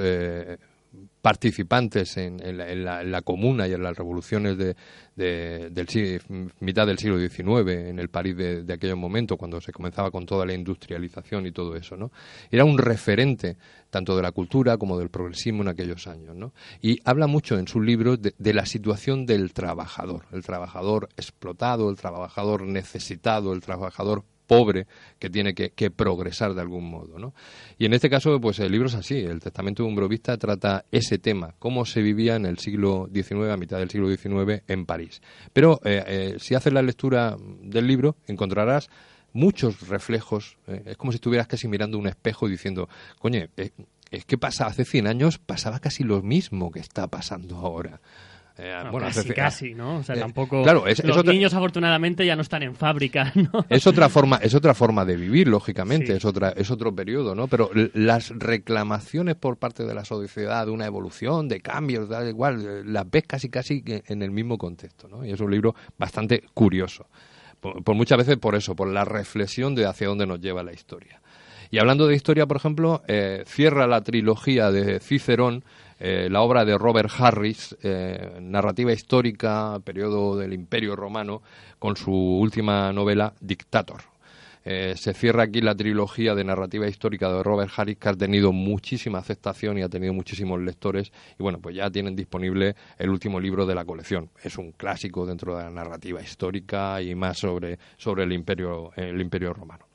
participantes 1.26 2.18
en, 2.18 2.38
la, 2.86 3.22
comuna 3.24 3.68
y 3.68 3.74
en 3.74 3.82
las 3.82 3.98
revoluciones 3.98 4.60
de, 4.60 4.76
mitad 6.60 6.86
del 6.86 7.00
siglo 7.00 7.18
XIX 7.18 7.90
en 7.90 7.98
el 7.98 8.10
París 8.10 8.38
de, 8.38 8.62
de 8.64 8.94
momentos, 8.94 9.36
cuando 9.36 9.60
se 9.60 9.72
comenzaba 9.72 10.12
con 10.12 10.28
toda 10.28 10.46
la 10.46 10.54
industrialización 10.54 11.48
y 11.48 11.52
todo 11.52 11.76
eso. 11.76 11.98
¿no? 11.98 12.12
Era 12.52 12.64
un 12.64 12.78
referente 12.78 13.58
tanto 13.90 14.16
de 14.16 14.22
la 14.22 14.34
cultura 14.34 14.78
como 14.78 15.00
del 15.00 15.10
progresismo 15.10 15.64
en 15.64 15.70
aquellos 15.70 16.06
años. 16.06 16.36
¿no? 16.36 16.54
Y 16.80 17.00
habla 17.06 17.26
mucho 17.26 17.58
en 17.58 17.68
sus 17.68 17.84
libros 17.84 18.20
de, 18.22 18.54
la 18.54 18.68
situación 18.68 19.26
del 19.26 19.52
trabajador, 19.52 20.26
el 20.32 20.44
trabajador 20.44 21.10
explotado, 21.18 21.90
el 21.90 21.96
trabajador 21.96 22.62
necesitado, 22.68 23.52
el 23.54 23.62
trabajador 23.62 24.26
pobre 24.46 24.88
que 25.20 25.30
tiene 25.30 25.54
que, 25.54 25.92
progresar 25.92 26.54
de 26.54 26.62
algún 26.62 26.90
modo. 26.90 27.20
¿no? 27.20 27.34
Y 27.78 27.86
en 27.86 27.94
este 27.94 28.10
caso, 28.10 28.40
pues 28.40 28.60
el 28.60 28.72
libro 28.72 28.88
es 28.88 28.96
así. 28.96 29.18
El 29.20 29.40
Testamento 29.40 29.84
de 29.84 29.90
un 29.90 29.96
trata 30.40 30.86
ese 30.92 31.18
tema, 31.18 31.56
cómo 31.60 31.86
se 31.86 32.02
vivía 32.02 32.36
en 32.36 32.46
el 32.46 32.58
siglo 32.60 33.10
XIX, 33.14 33.52
a 33.52 33.58
mitad 33.58 33.80
del 33.80 33.90
siglo 33.90 34.10
XIX, 34.10 34.64
en 34.68 34.86
París. 34.86 35.22
Pero 35.54 35.80
eh, 35.84 36.04
eh, 36.08 36.36
si 36.40 36.56
haces 36.56 36.74
la 36.74 36.82
lectura 36.82 37.38
del 37.62 37.88
libro, 37.88 38.16
encontrarás 38.28 38.90
muchos 39.34 39.88
reflejos. 39.88 40.58
Eh, 40.68 40.84
es 40.86 40.98
como 40.98 41.12
si 41.12 41.18
estuvieras 41.18 41.48
casi 41.48 41.68
mirando 41.68 41.98
un 41.98 42.08
espejo 42.08 42.48
y 42.48 42.52
diciendo, 42.52 42.88
coño, 43.20 43.48
es 43.56 44.26
que 44.26 44.38
pasa, 44.38 44.68
hace 44.68 44.86
100 44.86 45.08
años 45.08 45.40
pasaba 45.40 45.80
casi 45.80 46.04
lo 46.04 46.22
mismo 46.22 46.72
que 46.72 46.80
está 46.80 47.08
pasando 47.08 47.58
ahora. 47.58 48.00
Eh, 48.58 48.74
bueno, 48.90 49.08
casi, 49.08 49.30
casi, 49.32 49.74
¿no? 49.74 49.98
O 49.98 50.04
sea, 50.04 50.16
eh, 50.16 50.20
tampoco. 50.20 50.64
Claro, 50.64 50.86
los 51.04 51.26
niños 51.26 51.54
afortunadamente 51.54 52.26
ya 52.26 52.38
no 52.38 52.42
están 52.42 52.64
en 52.64 52.74
fábrica, 52.74 53.34
¿no? 53.36 53.66
Es 53.68 53.86
otra 53.86 54.08
forma, 54.08 54.38
es 54.38 54.54
otra 54.54 54.74
forma 54.74 55.04
de 55.04 55.18
vivir, 55.18 55.50
lógicamente, 55.50 56.16
es 56.16 56.24
otra, 56.24 56.54
es 56.56 56.72
otro 56.72 56.96
periodo, 56.96 57.36
¿no? 57.36 57.48
Pero 57.48 57.70
las 57.94 58.30
reclamaciones 58.30 59.36
por 59.36 59.58
parte 59.58 59.84
de 59.84 59.94
la 59.94 60.06
sociedad 60.06 60.66
de 60.66 60.72
una 60.72 60.86
evolución, 60.86 61.50
de 61.50 61.60
cambios, 61.60 62.08
da 62.08 62.28
igual, 62.28 62.66
eh, 62.66 62.84
las 62.86 63.10
ves 63.10 63.24
casi 63.28 63.50
casi 63.50 63.84
en 63.86 64.22
el 64.22 64.32
mismo 64.32 64.58
contexto, 64.58 65.10
¿no? 65.10 65.26
Y 65.26 65.32
es 65.32 65.40
un 65.42 65.52
libro 65.52 65.76
bastante 65.98 66.44
curioso. 66.54 67.08
Por, 67.60 67.96
muchas 67.96 68.20
veces 68.20 68.38
por 68.38 68.56
eso, 68.56 68.74
por 68.74 68.88
la 68.88 69.04
reflexión 69.04 69.76
de 69.76 69.86
hacia 69.86 70.08
dónde 70.08 70.28
nos 70.28 70.40
lleva 70.40 70.64
la 70.64 70.72
historia. 70.72 71.22
Y 71.72 71.80
hablando 71.80 72.08
de 72.08 72.16
historia, 72.16 72.46
por 72.46 72.58
ejemplo, 72.58 73.02
cierra 73.46 73.88
la 73.88 74.02
trilogía 74.02 74.72
de 74.72 75.00
Cicerón 75.00 75.66
eh, 76.00 76.28
la 76.30 76.42
obra 76.42 76.66
de 76.66 76.78
Robert 76.78 77.10
Harris, 77.18 77.76
eh, 77.82 78.38
narrativa 78.42 78.92
histórica, 78.92 79.80
periodo 79.84 80.36
del 80.36 80.54
Imperio 80.54 80.96
Romano, 80.96 81.42
con 81.80 81.96
su 81.96 82.12
última 82.14 82.92
novela, 82.92 83.34
Dictator. 83.40 84.02
Eh, 84.68 84.96
se 84.98 85.14
cierra 85.14 85.44
aquí 85.44 85.62
la 85.62 85.76
trilogía 85.76 86.34
de 86.34 86.44
narrativa 86.44 86.88
histórica 86.88 87.32
de 87.32 87.44
Robert 87.44 87.72
Harris, 87.78 87.98
que 87.98 88.10
ha 88.10 88.14
tenido 88.14 88.52
muchísima 88.52 89.20
aceptación 89.20 89.78
y 89.78 89.84
ha 89.84 89.90
tenido 89.90 90.12
muchísimos 90.12 90.60
lectores. 90.60 91.12
Y 91.40 91.44
bueno, 91.44 91.60
pues 91.60 91.76
ya 91.76 91.90
tienen 91.92 92.16
disponible 92.16 92.76
el 92.98 93.10
último 93.12 93.40
libro 93.40 93.66
de 93.68 93.76
la 93.76 93.86
colección. 93.86 94.32
Es 94.44 94.58
un 94.58 94.72
clásico 94.72 95.26
dentro 95.26 95.56
de 95.56 95.66
la 95.66 95.70
narrativa 95.70 96.20
histórica 96.20 97.00
y 97.02 97.14
más 97.14 97.38
sobre, 97.38 97.78
sobre 97.98 98.24
el, 98.24 98.34
imperio, 98.34 98.92
el 98.96 99.22
imperio 99.22 99.54
romano. 99.54 99.86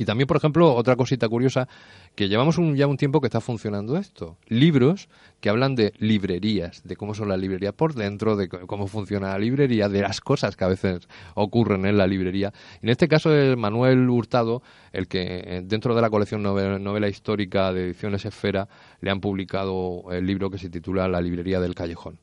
Y 0.00 0.06
también, 0.06 0.26
por 0.26 0.38
ejemplo, 0.38 0.74
otra 0.74 0.96
cosita 0.96 1.28
curiosa, 1.28 1.68
que 2.14 2.26
llevamos 2.26 2.56
ya 2.74 2.86
un 2.86 2.96
tiempo 2.96 3.20
que 3.20 3.26
está 3.26 3.42
funcionando 3.42 3.98
esto. 3.98 4.38
Libros 4.46 5.10
que 5.40 5.50
hablan 5.50 5.74
de 5.74 5.92
librerías, 5.98 6.82
de 6.84 6.96
cómo 6.96 7.12
son 7.12 7.28
las 7.28 7.38
librerías 7.38 7.74
por 7.74 7.92
dentro, 7.92 8.34
de 8.34 8.48
cómo 8.48 8.86
funciona 8.86 9.32
la 9.32 9.38
librería, 9.38 9.90
de 9.90 10.00
las 10.00 10.22
cosas 10.22 10.56
que 10.56 10.64
a 10.64 10.68
veces 10.68 11.06
ocurren 11.34 11.84
en 11.84 11.98
la 11.98 12.06
librería. 12.06 12.50
En 12.80 12.88
este 12.88 13.08
caso 13.08 13.30
es 13.36 13.58
Manuel 13.58 14.08
Hurtado, 14.08 14.62
el 14.90 15.06
que 15.06 15.20
eh, 15.20 15.60
dentro 15.66 15.94
de 15.94 16.00
la 16.00 16.08
colección 16.08 16.42
novela, 16.42 17.06
histórica 17.06 17.70
de 17.70 17.84
Ediciones 17.84 18.24
Esfera 18.24 18.68
le 19.02 19.10
han 19.10 19.20
publicado 19.20 20.04
el 20.12 20.24
libro 20.24 20.48
que 20.48 20.56
se 20.56 20.70
titula 20.70 21.08
La 21.08 21.20
librería 21.20 21.60
del 21.60 21.74
callejón 21.74 22.18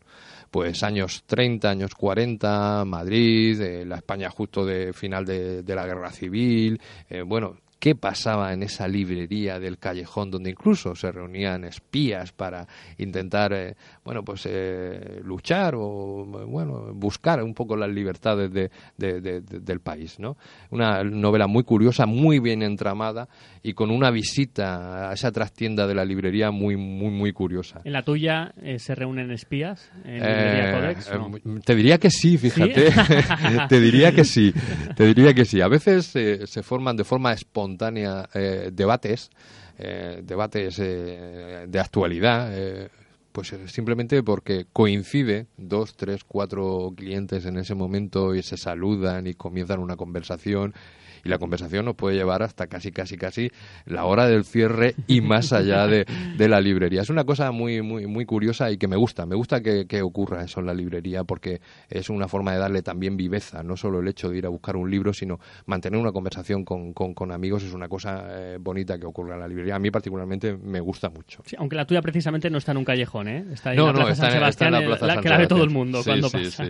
pues 0.50 0.82
años 0.82 1.24
30, 1.26 1.70
años 1.70 1.94
40, 1.94 2.86
Madrid, 2.86 3.60
eh, 3.60 3.86
la 3.86 3.98
España 3.98 4.30
justo 4.30 4.66
de 4.66 4.94
final 4.94 5.26
de, 5.26 5.62
la 5.68 5.86
guerra 5.86 6.10
civil, 6.10 6.80
eh, 7.10 7.22
bueno, 7.22 7.58
qué 7.80 7.96
pasaba 7.96 8.54
en 8.54 8.64
esa 8.64 8.88
librería 8.88 9.60
del 9.60 9.78
callejón 9.78 10.32
donde 10.32 10.50
incluso 10.50 10.96
se 10.96 11.12
reunían 11.12 11.64
espías 11.64 12.32
para 12.32 12.68
intentar 12.98 13.54
eh, 13.54 13.76
bueno 14.04 14.24
pues 14.24 14.48
eh, 14.50 15.22
luchar 15.24 15.76
o 15.76 16.26
bueno 16.48 16.94
buscar 16.94 17.44
un 17.44 17.54
poco 17.54 17.76
las 17.76 17.90
libertades 17.90 18.52
de, 18.52 18.72
del 18.98 19.80
país 19.80 20.20
no 20.20 20.38
una 20.72 21.04
novela 21.04 21.48
muy 21.48 21.64
curiosa 21.64 22.06
muy 22.06 22.40
bien 22.40 22.64
entramada 22.64 23.28
y 23.62 23.74
con 23.74 23.92
una 23.92 24.10
visita 24.10 25.10
a 25.10 25.14
esa 25.14 25.32
trastienda 25.32 25.86
de 25.86 25.94
la 25.94 26.06
librería 26.06 26.52
muy 26.52 26.78
muy 26.78 27.12
muy 27.12 27.34
curiosa. 27.34 27.82
En 27.84 27.94
la 27.94 28.04
tuya 28.04 28.54
eh, 28.62 28.80
se 28.80 28.96
reúnen 28.96 29.32
espías 29.32 29.92
en 30.04 30.16
librería 30.16 30.74
Codex 30.74 31.12
te 31.64 31.76
diría 31.76 31.98
que 31.98 32.10
sí 32.10 32.38
fíjate. 32.38 32.88
Te 33.70 33.80
diría 33.80 34.12
que 34.12 34.24
sí 34.24 34.54
te 34.96 35.06
diría 35.06 35.34
que 35.34 35.46
sí. 35.46 35.62
A 35.62 35.68
veces 35.68 36.08
se 36.08 36.64
forman 36.64 36.96
de 36.96 37.04
forma 37.04 37.34
espontánea 37.34 37.67
espontánea 37.68 38.30
eh, 38.34 38.72
debates, 38.74 39.30
eh, 39.78 40.22
debates 40.24 40.80
eh, 40.80 41.66
de 41.68 41.80
actualidad, 41.80 42.52
pues 43.32 43.54
simplemente 43.68 44.24
porque 44.24 44.66
coincide 44.74 45.46
dos, 45.58 45.96
tres, 45.96 46.24
cuatro 46.24 46.94
clientes 46.96 47.46
en 47.46 47.58
ese 47.58 47.76
momento 47.76 48.34
y 48.34 48.42
se 48.42 48.58
saludan 48.58 49.28
y 49.28 49.36
comienzan 49.36 49.80
una 49.80 49.96
conversación 49.96 50.74
y 51.24 51.30
la 51.30 51.38
conversación 51.38 51.86
nos 51.86 51.96
puede 51.96 52.16
llevar 52.16 52.44
hasta 52.44 52.68
casi, 52.68 52.92
casi, 52.92 53.18
casi 53.18 53.50
la 53.86 54.06
hora 54.06 54.28
del 54.28 54.44
cierre 54.44 54.96
y 55.08 55.22
más 55.22 55.54
allá 55.54 55.88
de, 55.88 56.06
la 56.48 56.62
librería. 56.62 57.02
Es 57.02 57.10
una 57.10 57.26
cosa 57.26 57.52
muy, 57.52 57.82
muy, 57.82 58.08
muy 58.08 58.26
curiosa 58.26 58.72
y 58.72 58.78
que 58.78 58.88
me 58.88 58.96
gusta. 58.96 59.26
Me 59.26 59.36
gusta 59.36 59.62
que, 59.62 60.02
ocurra 60.02 60.44
eso 60.44 60.60
en 60.60 60.68
la 60.68 60.74
librería 60.74 61.24
porque 61.24 61.60
es 61.90 62.10
una 62.10 62.28
forma 62.28 62.54
de 62.54 62.60
darle 62.60 62.82
también 62.82 63.18
viveza, 63.18 63.64
no 63.64 63.76
solo 63.76 64.00
el 64.00 64.08
hecho 64.08 64.30
de 64.30 64.38
ir 64.38 64.46
a 64.46 64.50
buscar 64.50 64.78
un 64.78 64.90
libro, 64.90 65.12
sino 65.12 65.40
mantener 65.66 66.00
una 66.00 66.12
conversación 66.12 66.64
con, 66.64 66.94
con, 66.94 67.32
amigos 67.32 67.64
es 67.64 67.74
una 67.74 67.90
cosa 67.90 68.26
eh, 68.30 68.58
bonita 68.60 68.98
que 68.98 69.06
ocurre 69.06 69.34
en 69.34 69.40
la 69.40 69.48
librería. 69.48 69.76
A 69.76 69.80
mí 69.80 69.92
particularmente 69.92 70.56
me 70.56 70.80
gusta 70.80 71.10
mucho. 71.10 71.44
aunque 71.58 71.76
la 71.76 71.86
tuya 71.86 72.02
precisamente 72.02 72.50
no 72.50 72.58
está 72.58 72.72
en 72.72 72.78
un 72.78 72.86
callejón, 72.86 73.28
¿eh? 73.28 73.46
Está 73.52 73.74
en 73.74 73.86
la 73.86 73.94
Plaza 73.94 74.16
San 74.16 74.32
Sebastián, 74.32 74.72
la, 74.72 75.22
que 75.22 75.30
la 75.30 75.38
ve 75.38 75.48
todo 75.48 75.64
el 75.64 75.70
mundo 75.70 76.02
cuando 76.04 76.30
pasa. 76.30 76.64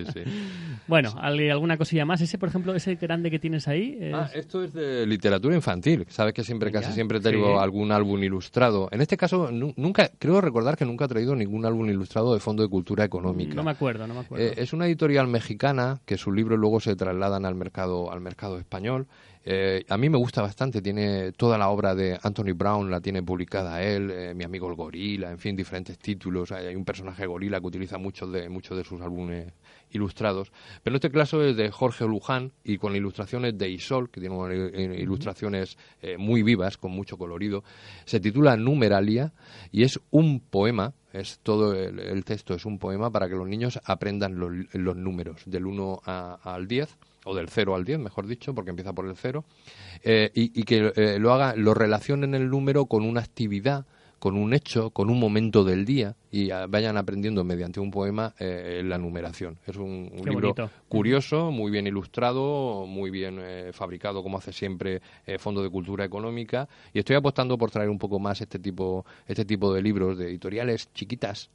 bueno, 0.87 1.13
¿alguna 1.19 1.77
cosilla 1.77 2.05
más? 2.05 2.21
Ese, 2.21 2.37
por 2.37 2.49
ejemplo, 2.49 2.73
ese 2.73 2.95
grande 2.95 3.29
que 3.29 3.39
tienes 3.39 3.67
ahí... 3.67 4.11
Ah, 4.13 4.29
esto 4.37 4.63
es 4.63 4.73
de 4.73 5.05
literatura 5.05 5.55
infantil. 5.55 6.05
Sabes 6.09 6.33
que 6.33 6.43
siempre, 6.43 6.71
casi 6.71 6.91
siempre 6.93 7.19
traigo 7.19 7.59
algún 7.59 7.91
álbum 7.91 8.21
ilustrado. 8.23 8.87
En 8.91 9.01
este 9.01 9.17
caso, 9.17 9.51
nunca, 9.51 10.11
creo 10.19 10.41
recordar 10.41 10.77
que 10.77 10.85
nunca 10.85 11.05
he 11.05 11.07
traído 11.07 11.35
ningún 11.35 11.65
álbum 11.65 11.89
ilustrado 11.89 12.33
de 12.33 12.39
Fondo 12.39 12.63
de 12.63 12.69
Cultura 12.69 13.03
Económica. 13.03 13.55
No 13.55 13.63
me 13.63 13.71
acuerdo, 13.71 14.07
no 14.07 14.13
me 14.13 14.19
acuerdo. 14.21 14.45
Eh, 14.45 14.53
es 14.57 14.73
una 14.73 14.85
editorial 14.85 15.27
mexicana 15.27 15.99
que 16.05 16.17
sus 16.17 16.33
libros 16.33 16.59
luego 16.59 16.79
se 16.79 16.95
trasladan 16.95 17.45
al 17.45 17.55
mercado, 17.55 18.11
al 18.11 18.21
mercado 18.21 18.57
español. 18.59 19.07
Eh, 19.49 19.85
a 19.87 19.97
mí 19.97 20.09
me 20.09 20.17
gusta 20.17 20.41
bastante, 20.41 20.81
tiene 20.81 21.31
toda 21.31 21.57
la 21.57 21.69
obra 21.69 21.95
de 21.95 22.19
Anthony 22.21 22.51
Brown, 22.53 22.91
la 22.91 22.99
tiene 22.99 23.23
publicada 23.23 23.81
él, 23.81 24.11
eh, 24.11 24.33
mi 24.35 24.43
amigo 24.43 24.69
el 24.69 24.75
gorila, 24.75 25.31
en 25.31 25.39
fin, 25.39 25.55
diferentes 25.55 25.97
títulos. 25.97 26.51
Hay 26.51 26.75
un 26.75 26.83
personaje 26.83 27.25
gorila 27.25 27.61
que 27.61 27.67
utiliza 27.67 27.97
muchos 27.97 28.29
de, 28.29 28.49
muchos 28.49 28.77
de 28.77 28.83
sus 28.83 28.99
álbumes 28.99 29.53
ilustrados. 29.91 30.51
Pero 30.83 30.97
este 30.97 31.09
caso 31.11 31.41
es 31.41 31.55
de 31.55 31.71
Jorge 31.71 32.03
Luján 32.03 32.51
y 32.65 32.77
con 32.77 32.93
ilustraciones 32.93 33.57
de 33.57 33.69
Isol, 33.69 34.09
que 34.09 34.19
tiene 34.19 34.35
eh, 34.53 34.99
ilustraciones 34.99 35.77
muy 36.17 36.43
vivas, 36.43 36.77
con 36.77 36.91
mucho 36.91 37.17
colorido. 37.17 37.63
Se 38.03 38.19
titula 38.19 38.57
Numeralia 38.57 39.31
y 39.71 39.83
es 39.83 39.97
un 40.11 40.41
poema 40.41 40.93
es 41.13 41.39
todo 41.41 41.73
el, 41.73 42.25
texto 42.25 42.53
es 42.53 42.65
un 42.65 42.77
poema 42.79 43.09
para 43.09 43.29
que 43.29 43.35
los 43.35 43.47
niños 43.47 43.79
aprendan 43.85 44.37
los, 44.37 44.97
números 44.97 45.41
del 45.45 45.65
1 45.65 46.01
al 46.05 46.67
10 46.67 46.97
o 47.27 47.35
del 47.35 47.49
0 47.49 47.75
al 47.75 47.83
10, 47.83 47.99
mejor 47.99 48.25
dicho, 48.25 48.55
porque 48.55 48.69
empieza 48.69 48.93
por 48.93 49.05
el 49.05 49.15
0, 49.15 49.43
eh, 50.03 50.31
y, 50.33 50.63
que 50.63 50.93
eh, 50.95 51.19
lo 51.19 51.33
haga, 51.33 51.55
lo 51.55 51.73
relacionen 51.73 52.33
el 52.33 52.49
número 52.49 52.85
con 52.85 53.03
una 53.03 53.21
actividad, 53.21 53.85
con 54.19 54.35
un 54.35 54.53
hecho, 54.53 54.89
con 54.91 55.09
un 55.09 55.19
momento 55.19 55.63
del 55.63 55.85
día 55.85 56.15
y 56.31 56.49
vayan 56.69 56.97
aprendiendo 56.97 57.43
mediante 57.43 57.79
un 57.79 57.91
poema 57.91 58.33
eh, 58.39 58.81
la 58.83 58.97
numeración. 58.97 59.57
Es 59.65 59.77
un, 59.77 60.11
libro 60.25 60.53
curioso, 60.87 61.51
muy 61.51 61.71
bien 61.71 61.87
ilustrado, 61.87 62.85
muy 62.85 63.09
bien 63.09 63.39
fabricado, 63.71 64.23
como 64.23 64.37
hace 64.37 64.51
siempre 64.51 65.01
Fondo 65.39 65.63
de 65.63 65.69
Cultura 65.69 66.05
Económica, 66.05 66.67
y 66.93 66.99
estoy 66.99 67.15
apostando 67.15 67.57
por 67.57 67.71
traer 67.71 67.89
un 67.89 67.97
poco 67.97 68.19
más 68.19 68.41
este 68.41 68.59
tipo, 68.59 69.05
este 69.27 69.45
tipo 69.45 69.73
de 69.73 69.81
libros 69.81 70.17
de 70.17 70.27
editoriales 70.27 70.91
chiquitas, 70.93 71.49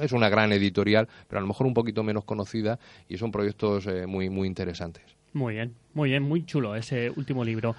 es 0.00 0.12
una 0.12 0.28
gran 0.28 0.52
editorial, 0.52 1.08
pero 1.28 1.38
a 1.38 1.42
lo 1.42 1.48
mejor 1.48 1.66
un 1.66 1.74
poquito 1.74 2.02
menos 2.02 2.24
conocida 2.24 2.78
y 3.08 3.16
son 3.16 3.32
proyectos 3.32 3.86
eh, 3.86 4.06
muy, 4.06 4.28
muy 4.30 4.46
interesantes. 4.46 5.02
Muy 5.32 5.54
bien, 5.54 5.74
muy 5.94 6.10
bien, 6.10 6.22
muy 6.22 6.44
chulo 6.44 6.76
ese 6.76 7.10
último 7.10 7.44
libro. 7.44 7.74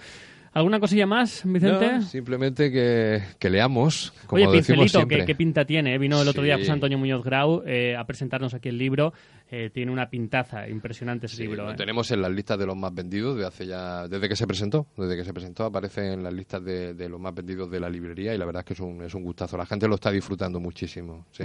¿Alguna 0.55 0.79
cosilla 0.79 1.05
más, 1.05 1.41
Vicente? 1.43 2.01
simplemente 2.03 2.71
que, 2.71 3.49
leamos, 3.49 4.13
como 4.25 4.41
Oye, 4.41 4.59
decimos 4.59 4.89
siempre. 4.89 5.25
¿qué, 5.25 5.35
pinta 5.35 5.65
tiene? 5.65 5.97
Vino 5.97 6.21
el 6.21 6.27
otro 6.29 6.43
día 6.43 6.57
José 6.57 6.71
Antonio 6.71 6.97
Muñoz 6.97 7.25
Grau 7.25 7.61
eh, 7.65 7.93
a 7.93 8.05
presentarnos 8.05 8.53
aquí 8.53 8.69
el 8.69 8.77
libro. 8.77 9.11
Eh, 9.51 9.69
tiene 9.73 9.91
una 9.91 10.09
pintaza 10.09 10.69
impresionante 10.69 11.25
ese 11.25 11.43
libro. 11.43 11.65
Lo 11.65 11.75
tenemos 11.75 12.09
en 12.11 12.21
las 12.21 12.31
listas 12.31 12.57
de 12.57 12.65
los 12.65 12.77
más 12.77 12.93
vendidos 12.93 13.37
de 13.37 13.45
hace 13.45 13.67
ya, 13.67 14.07
desde 14.07 14.29
que 14.29 14.37
se 14.37 14.47
presentó. 14.47 14.87
Desde 14.95 15.17
que 15.17 15.25
se 15.25 15.33
presentó 15.33 15.65
aparece 15.65 16.13
en 16.13 16.23
las 16.23 16.33
listas 16.33 16.63
de, 16.63 17.09
los 17.09 17.19
más 17.19 17.35
vendidos 17.35 17.69
de 17.69 17.81
la 17.81 17.89
librería 17.89 18.33
y 18.33 18.37
la 18.37 18.45
verdad 18.45 18.61
es 18.61 18.65
que 18.65 18.73
es 18.75 18.79
un, 18.79 19.03
es 19.03 19.13
un 19.13 19.23
gustazo. 19.23 19.57
La 19.57 19.65
gente 19.65 19.89
lo 19.89 19.95
está 19.95 20.09
disfrutando 20.09 20.61
muchísimo. 20.61 21.25
Sí. 21.31 21.43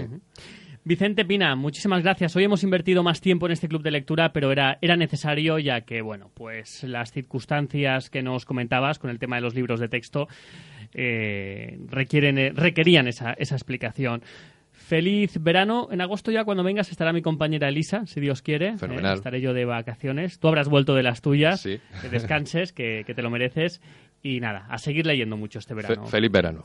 Vicente 0.83 1.27
Pina, 1.27 1.57
muchísimas 1.57 2.03
gracias. 2.03 2.35
Hoy 2.37 2.45
hemos 2.45 2.63
invertido 2.63 3.03
más 3.03 3.21
tiempo 3.21 3.45
en 3.47 3.53
este 3.53 3.69
club 3.69 3.83
de 3.83 3.91
lectura, 3.91 4.33
pero 4.33 4.51
era, 4.51 4.79
era 4.81 4.97
necesario 4.97 5.59
ya 5.59 5.83
que, 5.83 6.01
bueno, 6.01 6.31
pues 6.33 6.85
las 6.85 7.13
circunstancias 7.13 8.09
que 8.09 8.23
nos 8.23 8.47
comentabas 8.47 8.99
con 8.99 9.11
el 9.11 9.19
tema 9.19 9.37
de 9.37 9.43
los 9.43 9.55
libros 9.55 9.79
de 9.79 9.89
texto 9.89 10.27
eh, 10.95 11.79
requieren, 11.89 12.39
eh, 12.39 12.53
requerían 12.55 13.09
esa, 13.09 13.35
esa 13.35 13.57
explicación. 13.57 14.23
Feliz 14.73 15.37
verano. 15.43 15.89
En 15.91 16.01
agosto 16.01 16.31
ya 16.31 16.45
cuando 16.45 16.65
vengas 16.65 16.91
estará 16.91 17.13
mi 17.13 17.21
compañera 17.21 17.69
Elisa, 17.69 18.07
si 18.07 18.19
Dios 18.19 18.41
quiere. 18.41 18.69
Eh, 18.69 19.13
estaré 19.13 19.43
yo 19.43 19.53
de 19.53 19.67
vacaciones. 19.67 20.41
Tú 20.41 20.49
habrás 20.49 20.69
vuelto 20.69 20.95
de 20.95 21.03
las 21.03 21.21
tuyas. 21.21 21.63
Que 21.63 22.09
descanses, 22.11 22.73
que, 22.73 23.05
que, 23.07 23.15
te 23.15 23.21
lo 23.21 23.29
mereces. 23.29 23.83
Y 24.23 24.41
nada, 24.41 24.67
a 24.71 24.79
seguir 24.79 25.05
leyendo 25.05 25.37
mucho 25.37 25.59
este 25.59 25.75
verano. 25.75 26.07
feliz 26.07 26.33
verano. 26.33 26.65